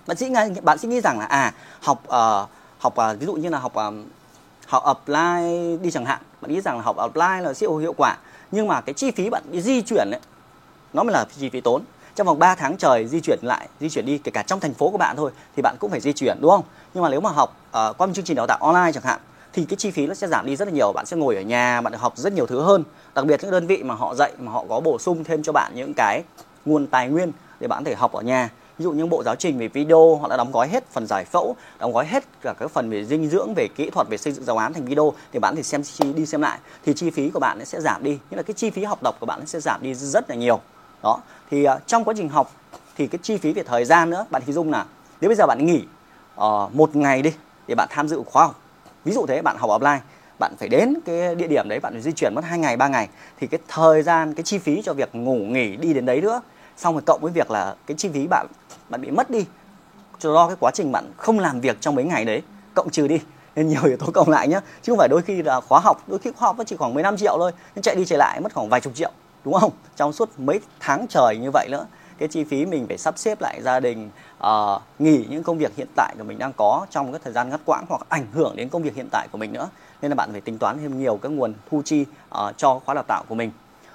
Bạn 0.06 0.16
sẽ 0.16 0.28
nghĩ 0.28 0.60
bạn 0.62 0.78
sẽ 0.78 0.88
nghĩ 0.88 1.00
rằng 1.00 1.18
là 1.18 1.24
à 1.24 1.54
học 1.80 2.02
uh, 2.06 2.48
học 2.78 2.94
uh, 3.12 3.20
ví 3.20 3.26
dụ 3.26 3.34
như 3.34 3.48
là 3.48 3.58
học 3.58 3.72
uh, 3.88 3.94
học 4.72 4.84
apply 4.84 5.76
đi 5.82 5.90
chẳng 5.90 6.04
hạn. 6.04 6.20
Bạn 6.40 6.52
nghĩ 6.52 6.60
rằng 6.60 6.76
là 6.76 6.82
học 6.82 6.96
apply 6.96 7.42
là 7.42 7.54
siêu 7.54 7.76
hiệu 7.76 7.92
quả. 7.96 8.16
Nhưng 8.50 8.68
mà 8.68 8.80
cái 8.80 8.94
chi 8.94 9.10
phí 9.10 9.30
bạn 9.30 9.42
đi 9.50 9.60
di 9.60 9.82
chuyển 9.82 10.10
ấy 10.10 10.20
nó 10.92 11.02
mới 11.02 11.12
là 11.12 11.24
chi 11.38 11.48
phí 11.48 11.60
tốn. 11.60 11.82
Trong 12.14 12.26
vòng 12.26 12.38
3 12.38 12.54
tháng 12.54 12.76
trời 12.76 13.06
di 13.06 13.20
chuyển 13.20 13.38
lại 13.42 13.68
di 13.80 13.88
chuyển 13.88 14.06
đi 14.06 14.18
kể 14.18 14.30
cả 14.30 14.42
trong 14.42 14.60
thành 14.60 14.74
phố 14.74 14.90
của 14.90 14.98
bạn 14.98 15.16
thôi 15.16 15.30
thì 15.56 15.62
bạn 15.62 15.76
cũng 15.80 15.90
phải 15.90 16.00
di 16.00 16.12
chuyển 16.12 16.38
đúng 16.40 16.50
không? 16.50 16.62
Nhưng 16.94 17.02
mà 17.02 17.08
nếu 17.08 17.20
mà 17.20 17.30
học 17.30 17.56
uh, 17.66 17.98
qua 17.98 18.06
một 18.06 18.12
chương 18.14 18.24
trình 18.24 18.36
đào 18.36 18.46
tạo 18.46 18.58
online 18.60 18.92
chẳng 18.92 19.04
hạn 19.04 19.20
thì 19.52 19.64
cái 19.64 19.76
chi 19.76 19.90
phí 19.90 20.06
nó 20.06 20.14
sẽ 20.14 20.26
giảm 20.28 20.46
đi 20.46 20.56
rất 20.56 20.68
là 20.68 20.74
nhiều. 20.74 20.92
Bạn 20.92 21.06
sẽ 21.06 21.16
ngồi 21.16 21.36
ở 21.36 21.42
nhà 21.42 21.80
bạn 21.80 21.92
được 21.92 22.00
học 22.00 22.12
rất 22.16 22.32
nhiều 22.32 22.46
thứ 22.46 22.60
hơn. 22.60 22.84
Đặc 23.14 23.26
biệt 23.26 23.40
những 23.42 23.50
đơn 23.50 23.66
vị 23.66 23.82
mà 23.82 23.94
họ 23.94 24.14
dạy 24.14 24.32
mà 24.38 24.52
họ 24.52 24.64
có 24.68 24.80
bổ 24.80 24.98
sung 24.98 25.24
thêm 25.24 25.42
cho 25.42 25.52
bạn 25.52 25.72
những 25.74 25.94
cái 25.94 26.22
nguồn 26.64 26.86
tài 26.86 27.08
nguyên 27.08 27.32
để 27.60 27.68
bạn 27.68 27.84
có 27.84 27.90
thể 27.90 27.94
học 27.94 28.12
ở 28.12 28.22
nhà 28.22 28.50
ví 28.78 28.82
dụ 28.82 28.92
những 28.92 29.08
bộ 29.08 29.22
giáo 29.22 29.36
trình 29.36 29.58
về 29.58 29.68
video 29.68 30.16
họ 30.16 30.28
đã 30.28 30.36
đóng 30.36 30.52
gói 30.52 30.68
hết 30.68 30.84
phần 30.90 31.06
giải 31.06 31.24
phẫu 31.24 31.56
đóng 31.78 31.92
gói 31.92 32.06
hết 32.06 32.24
cả 32.42 32.54
các 32.58 32.70
phần 32.70 32.90
về 32.90 33.04
dinh 33.04 33.28
dưỡng 33.28 33.54
về 33.54 33.68
kỹ 33.76 33.90
thuật 33.90 34.08
về 34.08 34.16
xây 34.16 34.32
dựng 34.32 34.44
giáo 34.44 34.56
án 34.56 34.72
thành 34.72 34.84
video 34.84 35.12
thì 35.32 35.38
bạn 35.38 35.56
thì 35.56 35.62
xem 35.62 35.82
đi 36.14 36.26
xem 36.26 36.42
lại. 36.42 36.58
Thì 36.84 36.94
chi 36.94 37.10
phí 37.10 37.30
của 37.30 37.40
bạn 37.40 37.64
sẽ 37.64 37.80
giảm 37.80 38.04
đi. 38.04 38.18
Nghĩa 38.30 38.36
là 38.36 38.42
cái 38.42 38.54
chi 38.54 38.70
phí 38.70 38.84
học 38.84 38.98
tập 39.02 39.16
của 39.20 39.26
bạn 39.26 39.46
sẽ 39.46 39.60
giảm 39.60 39.82
đi 39.82 39.94
rất 39.94 40.30
là 40.30 40.36
nhiều. 40.36 40.60
Đó. 41.02 41.20
Thì 41.50 41.68
uh, 41.68 41.86
trong 41.86 42.04
quá 42.04 42.14
trình 42.16 42.28
học 42.28 42.52
thì 42.96 43.06
cái 43.06 43.18
chi 43.22 43.36
phí 43.36 43.52
về 43.52 43.62
thời 43.62 43.84
gian 43.84 44.10
nữa 44.10 44.26
bạn 44.30 44.42
hình 44.46 44.54
dung 44.54 44.70
là 44.70 44.86
nếu 45.20 45.28
bây 45.28 45.36
giờ 45.36 45.46
bạn 45.46 45.66
nghỉ 45.66 45.84
uh, 46.40 46.74
một 46.74 46.96
ngày 46.96 47.22
đi 47.22 47.32
để 47.66 47.74
bạn 47.74 47.88
tham 47.90 48.08
dự 48.08 48.22
khóa 48.26 48.46
học 48.46 48.60
ví 49.04 49.12
dụ 49.12 49.26
thế 49.26 49.42
bạn 49.42 49.56
học 49.58 49.70
offline 49.70 49.98
bạn 50.38 50.54
phải 50.58 50.68
đến 50.68 50.94
cái 51.04 51.34
địa 51.34 51.46
điểm 51.46 51.68
đấy 51.68 51.80
bạn 51.80 51.92
phải 51.92 52.02
di 52.02 52.12
chuyển 52.12 52.34
mất 52.34 52.44
hai 52.44 52.58
ngày 52.58 52.76
ba 52.76 52.88
ngày 52.88 53.08
thì 53.40 53.46
cái 53.46 53.60
thời 53.68 54.02
gian 54.02 54.34
cái 54.34 54.42
chi 54.42 54.58
phí 54.58 54.82
cho 54.82 54.92
việc 54.92 55.14
ngủ 55.14 55.36
nghỉ 55.36 55.76
đi 55.76 55.92
đến 55.92 56.06
đấy 56.06 56.20
nữa 56.20 56.40
xong 56.76 56.94
rồi 56.94 57.02
cộng 57.06 57.20
với 57.20 57.32
việc 57.32 57.50
là 57.50 57.74
cái 57.86 57.96
chi 57.96 58.08
phí 58.14 58.26
bạn 58.26 58.46
bạn 58.88 59.00
bị 59.00 59.10
mất 59.10 59.30
đi. 59.30 59.46
Do 60.20 60.46
cái 60.46 60.56
quá 60.60 60.70
trình 60.74 60.92
bạn 60.92 61.12
không 61.16 61.38
làm 61.38 61.60
việc 61.60 61.80
trong 61.80 61.94
mấy 61.94 62.04
ngày 62.04 62.24
đấy 62.24 62.42
cộng 62.74 62.90
trừ 62.90 63.08
đi 63.08 63.20
nên 63.56 63.68
nhiều 63.68 63.84
yếu 63.84 63.96
tố 63.96 64.06
cộng 64.14 64.28
lại 64.28 64.48
nhé 64.48 64.60
chứ 64.82 64.92
không 64.92 64.98
phải 64.98 65.08
đôi 65.08 65.22
khi 65.22 65.42
là 65.42 65.60
khóa 65.60 65.80
học 65.80 66.02
đôi 66.06 66.18
khi 66.18 66.30
khóa 66.36 66.48
học 66.48 66.58
nó 66.58 66.64
chỉ 66.64 66.76
khoảng 66.76 66.94
15 66.94 67.16
triệu 67.16 67.38
thôi 67.38 67.52
nhưng 67.74 67.82
chạy 67.82 67.96
đi 67.96 68.04
chạy 68.04 68.18
lại 68.18 68.40
mất 68.40 68.54
khoảng 68.54 68.68
vài 68.68 68.80
chục 68.80 68.94
triệu 68.94 69.10
đúng 69.44 69.54
không? 69.54 69.70
Trong 69.96 70.12
suốt 70.12 70.30
mấy 70.38 70.60
tháng 70.80 71.06
trời 71.08 71.36
như 71.36 71.50
vậy 71.50 71.68
nữa 71.70 71.86
cái 72.18 72.28
chi 72.28 72.44
phí 72.44 72.66
mình 72.66 72.86
phải 72.88 72.98
sắp 72.98 73.18
xếp 73.18 73.40
lại 73.40 73.62
gia 73.62 73.80
đình 73.80 74.10
uh, 74.46 74.82
nghỉ 74.98 75.26
những 75.28 75.42
công 75.42 75.58
việc 75.58 75.76
hiện 75.76 75.88
tại 75.96 76.14
của 76.18 76.24
mình 76.24 76.38
đang 76.38 76.52
có 76.52 76.86
trong 76.90 77.12
cái 77.12 77.20
thời 77.24 77.32
gian 77.32 77.50
ngắt 77.50 77.60
quãng 77.64 77.84
hoặc 77.88 78.00
ảnh 78.08 78.26
hưởng 78.32 78.56
đến 78.56 78.68
công 78.68 78.82
việc 78.82 78.94
hiện 78.94 79.08
tại 79.12 79.28
của 79.32 79.38
mình 79.38 79.52
nữa. 79.52 79.68
Nên 80.02 80.10
là 80.10 80.14
bạn 80.14 80.32
phải 80.32 80.40
tính 80.40 80.58
toán 80.58 80.78
thêm 80.78 80.98
nhiều 80.98 81.18
các 81.22 81.28
nguồn 81.28 81.54
thu 81.70 81.82
chi 81.84 82.00
uh, 82.02 82.56
cho 82.56 82.80
khóa 82.84 82.94
đào 82.94 83.04
tạo 83.08 83.24
của 83.28 83.34
mình. 83.34 83.50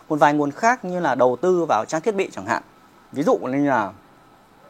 Một 0.09 0.19
vài 0.19 0.33
nguồn 0.33 0.51
khác 0.51 0.85
như 0.85 0.99
là 0.99 1.15
đầu 1.15 1.37
tư 1.41 1.65
vào 1.65 1.85
trang 1.85 2.01
thiết 2.01 2.15
bị 2.15 2.29
chẳng 2.31 2.45
hạn. 2.45 2.63
Ví 3.11 3.23
dụ 3.23 3.37
như 3.37 3.69
là 3.69 3.91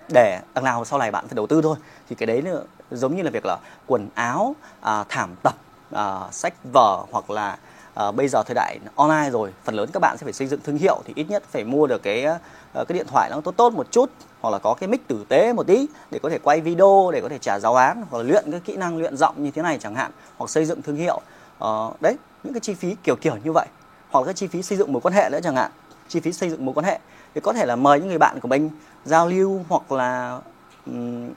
để 0.10 0.42
đằng 0.54 0.64
nào 0.64 0.86
sau 0.86 1.00
này 1.00 1.12
bạn 1.12 1.28
phải 1.28 1.36
đầu 1.36 1.48
tư 1.48 1.62
thôi. 1.62 1.76
Thì 2.10 2.16
cái 2.16 2.28
đấy 2.28 2.42
nữa 2.42 2.64
giống 2.92 3.16
như 3.16 3.24
là 3.24 3.32
việc 3.32 3.46
là 3.46 3.58
quần 3.88 4.08
áo 4.16 4.56
à, 4.82 5.04
thảm 5.10 5.36
tập 5.44 5.56
à, 5.92 6.20
sách 6.32 6.54
vở 6.74 7.04
hoặc 7.12 7.30
là 7.30 7.58
à, 7.94 8.12
bây 8.12 8.28
giờ 8.28 8.44
thời 8.44 8.56
đại 8.56 8.80
online 8.96 9.30
rồi 9.32 9.54
phần 9.64 9.76
lớn 9.76 9.90
các 9.94 10.00
bạn 10.00 10.18
sẽ 10.18 10.24
phải 10.24 10.34
xây 10.34 10.48
dựng 10.48 10.60
thương 10.64 10.78
hiệu 10.78 11.02
thì 11.06 11.14
ít 11.16 11.30
nhất 11.30 11.44
phải 11.52 11.64
mua 11.64 11.88
được 11.88 12.04
cái 12.04 12.24
ờ, 12.74 12.86
cái 12.86 12.98
điện 12.98 13.08
thoại 13.08 13.30
nó 13.30 13.42
tốt 13.42 13.54
tốt 13.58 13.74
một 13.74 13.92
chút 13.92 14.12
hoặc 14.42 14.50
là 14.50 14.60
có 14.60 14.74
cái 14.74 14.90
mic 14.90 15.08
tử 15.08 15.26
tế 15.30 15.54
một 15.54 15.68
tí 15.68 15.88
để 16.12 16.20
có 16.24 16.30
thể 16.30 16.40
quay 16.40 16.62
video 16.62 17.10
để 17.14 17.22
có 17.22 17.30
thể 17.30 17.38
trả 17.38 17.60
giáo 17.60 17.76
án 17.76 18.04
hoặc 18.10 18.18
là 18.18 18.24
luyện 18.24 18.52
cái 18.52 18.60
kỹ 18.60 18.78
năng 18.78 18.98
luyện 18.98 19.18
giọng 19.18 19.44
như 19.44 19.52
thế 19.52 19.62
này 19.62 19.78
chẳng 19.82 19.96
hạn 19.96 20.12
hoặc 20.38 20.50
xây 20.50 20.66
dựng 20.66 20.82
thương 20.82 20.96
hiệu. 20.96 21.22
À, 21.60 21.70
đấy 22.00 22.18
những 22.44 22.54
cái 22.54 22.60
chi 22.60 22.74
phí 22.74 22.96
kiểu 23.04 23.16
kiểu 23.16 23.36
như 23.44 23.52
vậy 23.52 23.68
hoặc 24.10 24.20
là 24.20 24.26
cái 24.26 24.34
chi 24.34 24.48
phí 24.48 24.64
xây 24.64 24.78
dựng 24.78 24.94
mối 24.94 25.02
quan 25.02 25.14
hệ 25.14 25.30
nữa 25.30 25.40
chẳng 25.44 25.56
hạn 25.56 25.72
chi 26.08 26.20
phí 26.20 26.34
xây 26.34 26.50
dựng 26.50 26.66
mối 26.66 26.74
quan 26.74 26.86
hệ. 26.86 27.00
Thì 27.36 27.42
có 27.42 27.54
thể 27.54 27.66
là 27.66 27.76
mời 27.76 28.00
những 28.00 28.08
người 28.08 28.18
bạn 28.18 28.40
của 28.40 28.48
mình 28.48 28.70
giao 29.06 29.28
lưu 29.28 29.66
hoặc 29.70 29.92
là 29.92 30.40
um, 30.86 31.30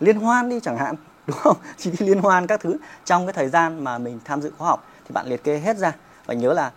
liên 0.00 0.20
hoan 0.20 0.48
đi 0.48 0.60
chẳng 0.60 0.78
hạn 0.78 0.94
đúng 1.26 1.36
không? 1.36 1.56
Chi 1.76 1.90
phí 1.90 2.06
liên 2.06 2.18
hoan 2.18 2.46
các 2.46 2.60
thứ. 2.60 2.76
Trong 3.04 3.26
cái 3.26 3.32
thời 3.32 3.48
gian 3.48 3.84
mà 3.84 3.98
mình 3.98 4.20
tham 4.24 4.42
dự 4.42 4.52
khóa 4.58 4.68
học 4.68 4.84
thì 5.04 5.12
bạn 5.12 5.26
liệt 5.26 5.44
kê 5.44 5.58
hết 5.58 5.76
ra. 5.76 5.92
Và 6.26 6.34
nhớ 6.34 6.52
là 6.52 6.72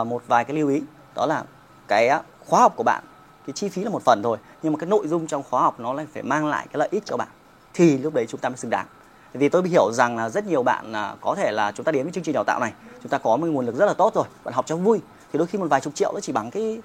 uh, 0.00 0.06
một 0.06 0.22
vài 0.28 0.44
cái 0.44 0.56
lưu 0.56 0.68
ý 0.68 0.82
đó 1.14 1.26
là 1.26 1.44
cái 1.88 2.10
khóa 2.46 2.60
học 2.60 2.72
của 2.76 2.82
bạn 2.82 3.04
cái 3.46 3.52
chi 3.52 3.68
phí 3.68 3.84
là 3.84 3.90
một 3.90 4.02
phần 4.02 4.22
thôi 4.22 4.38
nhưng 4.62 4.72
mà 4.72 4.78
cái 4.78 4.88
nội 4.88 5.08
dung 5.08 5.26
trong 5.26 5.42
khóa 5.50 5.62
học 5.62 5.80
nó 5.80 5.92
lại 5.92 6.06
phải 6.14 6.22
mang 6.22 6.46
lại 6.46 6.66
cái 6.72 6.78
lợi 6.78 6.88
ích 6.90 7.02
cho 7.06 7.16
bạn. 7.16 7.28
Thì 7.74 7.98
lúc 7.98 8.14
đấy 8.14 8.26
chúng 8.28 8.40
ta 8.40 8.48
mới 8.48 8.56
xứng 8.56 8.70
đáng. 8.70 8.86
Vì 9.32 9.48
tôi 9.48 9.68
hiểu 9.68 9.92
rằng 9.92 10.16
là 10.16 10.28
rất 10.28 10.46
nhiều 10.46 10.62
bạn 10.62 10.92
là 10.92 11.16
có 11.20 11.34
thể 11.34 11.52
là 11.52 11.72
chúng 11.72 11.84
ta 11.84 11.92
đến 11.92 12.04
với 12.04 12.12
chương 12.12 12.24
trình 12.24 12.34
đào 12.34 12.44
tạo 12.44 12.60
này 12.60 12.72
chúng 13.02 13.10
ta 13.10 13.18
có 13.18 13.36
một 13.36 13.46
nguồn 13.46 13.66
lực 13.66 13.74
rất 13.74 13.86
là 13.86 13.94
tốt 13.94 14.14
rồi 14.14 14.24
bạn 14.44 14.54
học 14.54 14.66
cho 14.66 14.76
vui 14.76 15.00
thì 15.32 15.38
đôi 15.38 15.46
khi 15.46 15.58
một 15.58 15.66
vài 15.70 15.80
chục 15.80 15.94
triệu 15.94 16.12
nó 16.14 16.20
chỉ 16.20 16.32
bằng 16.32 16.50
cái 16.50 16.80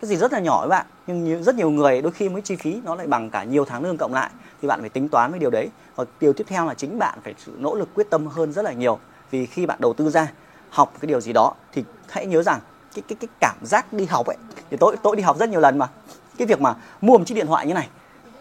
cái 0.00 0.08
gì 0.08 0.16
rất 0.16 0.32
là 0.32 0.38
nhỏ 0.38 0.60
các 0.62 0.68
bạn. 0.68 0.86
Nhưng 1.06 1.42
rất 1.42 1.54
nhiều 1.54 1.70
người 1.70 2.02
đôi 2.02 2.12
khi 2.12 2.28
mới 2.28 2.42
chi 2.42 2.56
phí 2.56 2.80
nó 2.84 2.94
lại 2.94 3.06
bằng 3.06 3.30
cả 3.30 3.44
nhiều 3.44 3.64
tháng 3.64 3.84
lương 3.84 3.96
cộng 3.96 4.14
lại. 4.14 4.30
Thì 4.62 4.68
bạn 4.68 4.80
phải 4.80 4.88
tính 4.88 5.08
toán 5.08 5.30
với 5.30 5.40
điều 5.40 5.50
đấy. 5.50 5.68
Và 5.96 6.04
điều 6.20 6.32
tiếp 6.32 6.44
theo 6.48 6.66
là 6.66 6.74
chính 6.74 6.98
bạn 6.98 7.18
phải 7.24 7.34
sự 7.38 7.52
nỗ 7.58 7.74
lực 7.74 7.88
quyết 7.94 8.10
tâm 8.10 8.26
hơn 8.26 8.52
rất 8.52 8.62
là 8.62 8.72
nhiều. 8.72 8.98
Vì 9.30 9.46
khi 9.46 9.66
bạn 9.66 9.78
đầu 9.80 9.92
tư 9.92 10.10
ra, 10.10 10.32
học 10.70 10.92
cái 11.00 11.06
điều 11.06 11.20
gì 11.20 11.32
đó, 11.32 11.52
thì 11.72 11.84
hãy 12.08 12.26
nhớ 12.26 12.42
rằng 12.42 12.60
cái 12.94 13.02
cái 13.08 13.16
cái 13.20 13.28
cảm 13.40 13.56
giác 13.62 13.92
đi 13.92 14.04
học 14.04 14.26
ấy, 14.26 14.36
thì 14.70 14.76
tôi 14.76 14.96
tôi 15.02 15.16
đi 15.16 15.22
học 15.22 15.38
rất 15.38 15.48
nhiều 15.48 15.60
lần 15.60 15.78
mà. 15.78 15.88
Cái 16.38 16.46
việc 16.46 16.60
mà 16.60 16.74
mua 17.00 17.18
một 17.18 17.24
chiếc 17.26 17.34
điện 17.34 17.46
thoại 17.46 17.66
như 17.66 17.74
này 17.74 17.88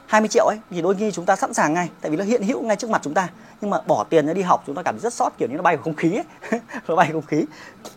20 0.08 0.28
triệu 0.28 0.46
ấy 0.46 0.58
thì 0.70 0.82
đôi 0.82 0.96
khi 0.96 1.12
chúng 1.12 1.26
ta 1.26 1.36
sẵn 1.36 1.54
sàng 1.54 1.74
ngay 1.74 1.90
tại 2.02 2.12
vì 2.12 2.18
nó 2.18 2.24
hiện 2.24 2.44
hữu 2.44 2.62
ngay 2.62 2.76
trước 2.76 2.90
mặt 2.90 3.02
chúng 3.04 3.14
ta. 3.14 3.30
Nhưng 3.62 3.72
mà 3.72 3.78
bỏ 3.88 4.04
tiền 4.04 4.28
ra 4.28 4.34
đi 4.34 4.42
học 4.42 4.64
chúng 4.68 4.76
ta 4.76 4.84
cảm 4.84 4.96
thấy 4.96 5.02
rất 5.02 5.14
sót 5.14 5.38
kiểu 5.38 5.50
như 5.50 5.56
nó 5.56 5.62
bay 5.62 5.76
vào 5.76 5.84
không 5.84 5.96
khí 5.96 6.16
ấy. 6.16 6.60
nó 6.88 6.96
bay 6.96 7.12
vào 7.12 7.22
không 7.22 7.28
khí. 7.28 7.46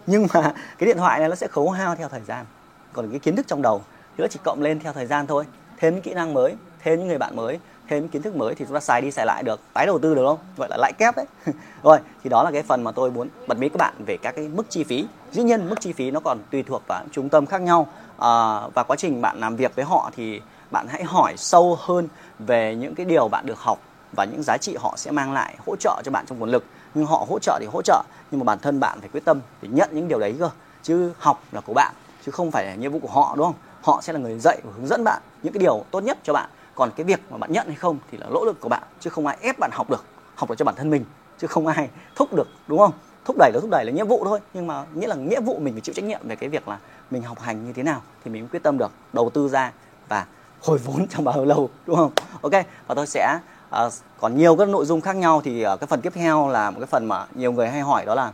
Nhưng 0.06 0.26
mà 0.34 0.54
cái 0.78 0.86
điện 0.86 0.96
thoại 0.98 1.18
này 1.18 1.28
nó 1.28 1.34
sẽ 1.34 1.46
khấu 1.46 1.70
hao 1.70 1.96
theo 1.96 2.08
thời 2.08 2.22
gian. 2.26 2.46
Còn 2.92 3.10
cái 3.10 3.18
kiến 3.18 3.36
thức 3.36 3.46
trong 3.46 3.62
đầu 3.62 3.82
thì 4.16 4.22
nó 4.22 4.28
chỉ 4.30 4.38
cộng 4.44 4.62
lên 4.62 4.80
theo 4.80 4.92
thời 4.92 5.06
gian 5.06 5.26
thôi. 5.26 5.44
Thêm 5.76 5.94
những 5.94 6.02
kỹ 6.02 6.14
năng 6.14 6.34
mới 6.34 6.54
thêm 6.82 6.98
những 6.98 7.08
người 7.08 7.18
bạn 7.18 7.36
mới 7.36 7.58
thêm 7.88 8.02
những 8.02 8.08
kiến 8.08 8.22
thức 8.22 8.36
mới 8.36 8.54
thì 8.54 8.64
chúng 8.64 8.74
ta 8.74 8.80
xài 8.80 9.00
đi 9.00 9.10
xài 9.10 9.26
lại 9.26 9.42
được. 9.42 9.60
Tái 9.74 9.86
đầu 9.86 9.98
tư 9.98 10.14
được 10.14 10.26
không? 10.26 10.38
Gọi 10.56 10.68
là 10.68 10.76
lãi 10.76 10.92
kép 10.98 11.16
đấy 11.16 11.26
rồi 11.82 11.98
thì 12.24 12.30
đó 12.30 12.42
là 12.42 12.50
cái 12.50 12.62
phần 12.62 12.84
mà 12.84 12.92
tôi 12.92 13.10
muốn 13.10 13.28
bật 13.46 13.58
mí 13.58 13.68
các 13.68 13.76
bạn 13.78 13.94
về 14.06 14.16
các 14.16 14.32
cái 14.36 14.48
mức 14.48 14.70
chi 14.70 14.84
phí. 14.84 15.06
Dĩ 15.32 15.42
nhiên 15.42 15.68
mức 15.68 15.80
chi 15.80 15.92
phí 15.92 16.10
nó 16.10 16.20
còn 16.20 16.38
tùy 16.50 16.62
thuộc 16.62 16.82
vào 16.86 17.04
trung 17.12 17.28
tâm 17.28 17.46
khác 17.46 17.60
nhau. 17.60 17.86
À, 18.18 18.60
và 18.74 18.82
quá 18.82 18.96
trình 18.96 19.22
bạn 19.22 19.40
làm 19.40 19.56
việc 19.56 19.76
với 19.76 19.84
họ 19.84 20.10
thì 20.16 20.40
bạn 20.70 20.86
hãy 20.88 21.04
hỏi 21.04 21.34
sâu 21.36 21.78
hơn 21.80 22.08
về 22.38 22.74
những 22.74 22.94
cái 22.94 23.06
điều 23.06 23.28
bạn 23.28 23.46
được 23.46 23.58
học 23.58 23.78
và 24.12 24.24
những 24.24 24.42
giá 24.42 24.56
trị 24.56 24.76
họ 24.80 24.94
sẽ 24.96 25.10
mang 25.10 25.32
lại, 25.32 25.56
hỗ 25.66 25.76
trợ 25.76 26.02
cho 26.04 26.10
bạn 26.10 26.26
trong 26.26 26.38
nguồn 26.38 26.50
lực. 26.50 26.64
Nhưng 26.94 27.06
họ 27.06 27.26
hỗ 27.28 27.38
trợ 27.38 27.58
thì 27.60 27.66
hỗ 27.72 27.82
trợ, 27.82 28.02
nhưng 28.30 28.40
mà 28.40 28.44
bản 28.44 28.58
thân 28.58 28.80
bạn 28.80 29.00
phải 29.00 29.08
quyết 29.08 29.24
tâm 29.24 29.40
để 29.62 29.68
nhận 29.72 29.88
những 29.92 30.08
điều 30.08 30.18
đấy 30.18 30.36
cơ. 30.38 30.50
Chứ 30.82 31.12
học 31.18 31.42
là 31.52 31.60
của 31.60 31.74
bạn, 31.74 31.94
chứ 32.26 32.32
không 32.32 32.50
phải 32.50 32.66
là 32.66 32.74
nhiệm 32.74 32.92
vụ 32.92 32.98
của 32.98 33.08
họ, 33.08 33.34
đúng 33.36 33.46
không? 33.46 33.54
Họ 33.82 34.00
sẽ 34.02 34.12
là 34.12 34.18
người 34.18 34.38
dạy 34.38 34.60
và 34.64 34.72
hướng 34.76 34.86
dẫn 34.86 35.04
bạn 35.04 35.22
những 35.42 35.52
cái 35.52 35.60
điều 35.60 35.84
tốt 35.90 36.00
nhất 36.00 36.18
cho 36.22 36.32
bạn. 36.32 36.50
Còn 36.74 36.90
cái 36.96 37.04
việc 37.04 37.20
mà 37.30 37.38
bạn 37.38 37.52
nhận 37.52 37.66
hay 37.66 37.76
không 37.76 37.98
thì 38.10 38.18
là 38.18 38.26
lỗ 38.30 38.44
lực 38.44 38.60
của 38.60 38.68
bạn, 38.68 38.82
chứ 39.00 39.10
không 39.10 39.26
ai 39.26 39.36
ép 39.40 39.58
bạn 39.58 39.70
học 39.72 39.90
được. 39.90 40.04
Học 40.34 40.48
được 40.48 40.54
cho 40.58 40.64
bản 40.64 40.74
thân 40.74 40.90
mình, 40.90 41.04
chứ 41.38 41.46
không 41.46 41.66
ai 41.66 41.88
thúc 42.16 42.34
được, 42.34 42.48
đúng 42.66 42.78
không? 42.78 42.92
Thúc 43.24 43.36
đẩy 43.38 43.50
là 43.52 43.60
thúc 43.60 43.70
đẩy 43.70 43.84
là 43.84 43.92
nhiệm 43.92 44.08
vụ 44.08 44.24
thôi, 44.24 44.40
nhưng 44.54 44.66
mà 44.66 44.84
nghĩa 44.94 45.06
là 45.06 45.14
nghĩa 45.14 45.40
vụ 45.40 45.58
mình 45.58 45.74
phải 45.74 45.80
chịu 45.80 45.94
trách 45.94 46.04
nhiệm 46.04 46.28
về 46.28 46.36
cái 46.36 46.48
việc 46.48 46.68
là 46.68 46.78
mình 47.10 47.22
học 47.22 47.40
hành 47.40 47.66
như 47.66 47.72
thế 47.72 47.82
nào 47.82 48.02
thì 48.24 48.30
mình 48.30 48.48
quyết 48.48 48.62
tâm 48.62 48.78
được, 48.78 48.90
đầu 49.12 49.30
tư 49.30 49.48
ra 49.48 49.72
và 50.08 50.26
hồi 50.62 50.78
vốn 50.78 51.06
trong 51.08 51.24
bao 51.24 51.44
lâu 51.44 51.70
đúng 51.86 51.96
không? 51.96 52.12
Ok 52.42 52.52
và 52.86 52.94
tôi 52.94 53.06
sẽ 53.06 53.38
uh, 53.86 53.92
còn 54.20 54.36
nhiều 54.36 54.56
các 54.56 54.68
nội 54.68 54.86
dung 54.86 55.00
khác 55.00 55.16
nhau 55.16 55.40
thì 55.44 55.66
uh, 55.66 55.80
cái 55.80 55.86
phần 55.86 56.00
tiếp 56.00 56.12
theo 56.14 56.48
là 56.48 56.70
một 56.70 56.80
cái 56.80 56.86
phần 56.86 57.06
mà 57.06 57.26
nhiều 57.34 57.52
người 57.52 57.68
hay 57.68 57.80
hỏi 57.80 58.04
đó 58.04 58.14
là 58.14 58.32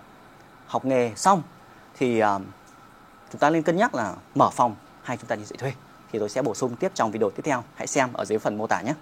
học 0.67 0.85
nghề 0.85 1.13
xong 1.17 1.43
thì 1.99 2.23
uh, 2.23 2.43
chúng 3.33 3.39
ta 3.39 3.51
nên 3.51 3.63
cân 3.63 3.77
nhắc 3.77 3.95
là 3.95 4.15
mở 4.35 4.51
phòng 4.51 4.75
hay 5.03 5.17
chúng 5.17 5.29
ta 5.29 5.37
đi 5.37 5.45
dạy 5.45 5.57
thuê. 5.59 5.73
Thì 6.13 6.19
tôi 6.19 6.29
sẽ 6.29 6.43
bổ 6.43 6.55
sung 6.55 6.77
tiếp 6.77 6.93
trong 6.95 7.11
video 7.11 7.31
tiếp 7.31 7.43
theo. 7.45 7.63
Hãy 7.75 7.87
xem 7.87 8.13
ở 8.13 8.25
dưới 8.25 8.39
phần 8.39 8.59
mô 8.59 8.67
tả 8.67 8.81
nhé. 8.81 8.95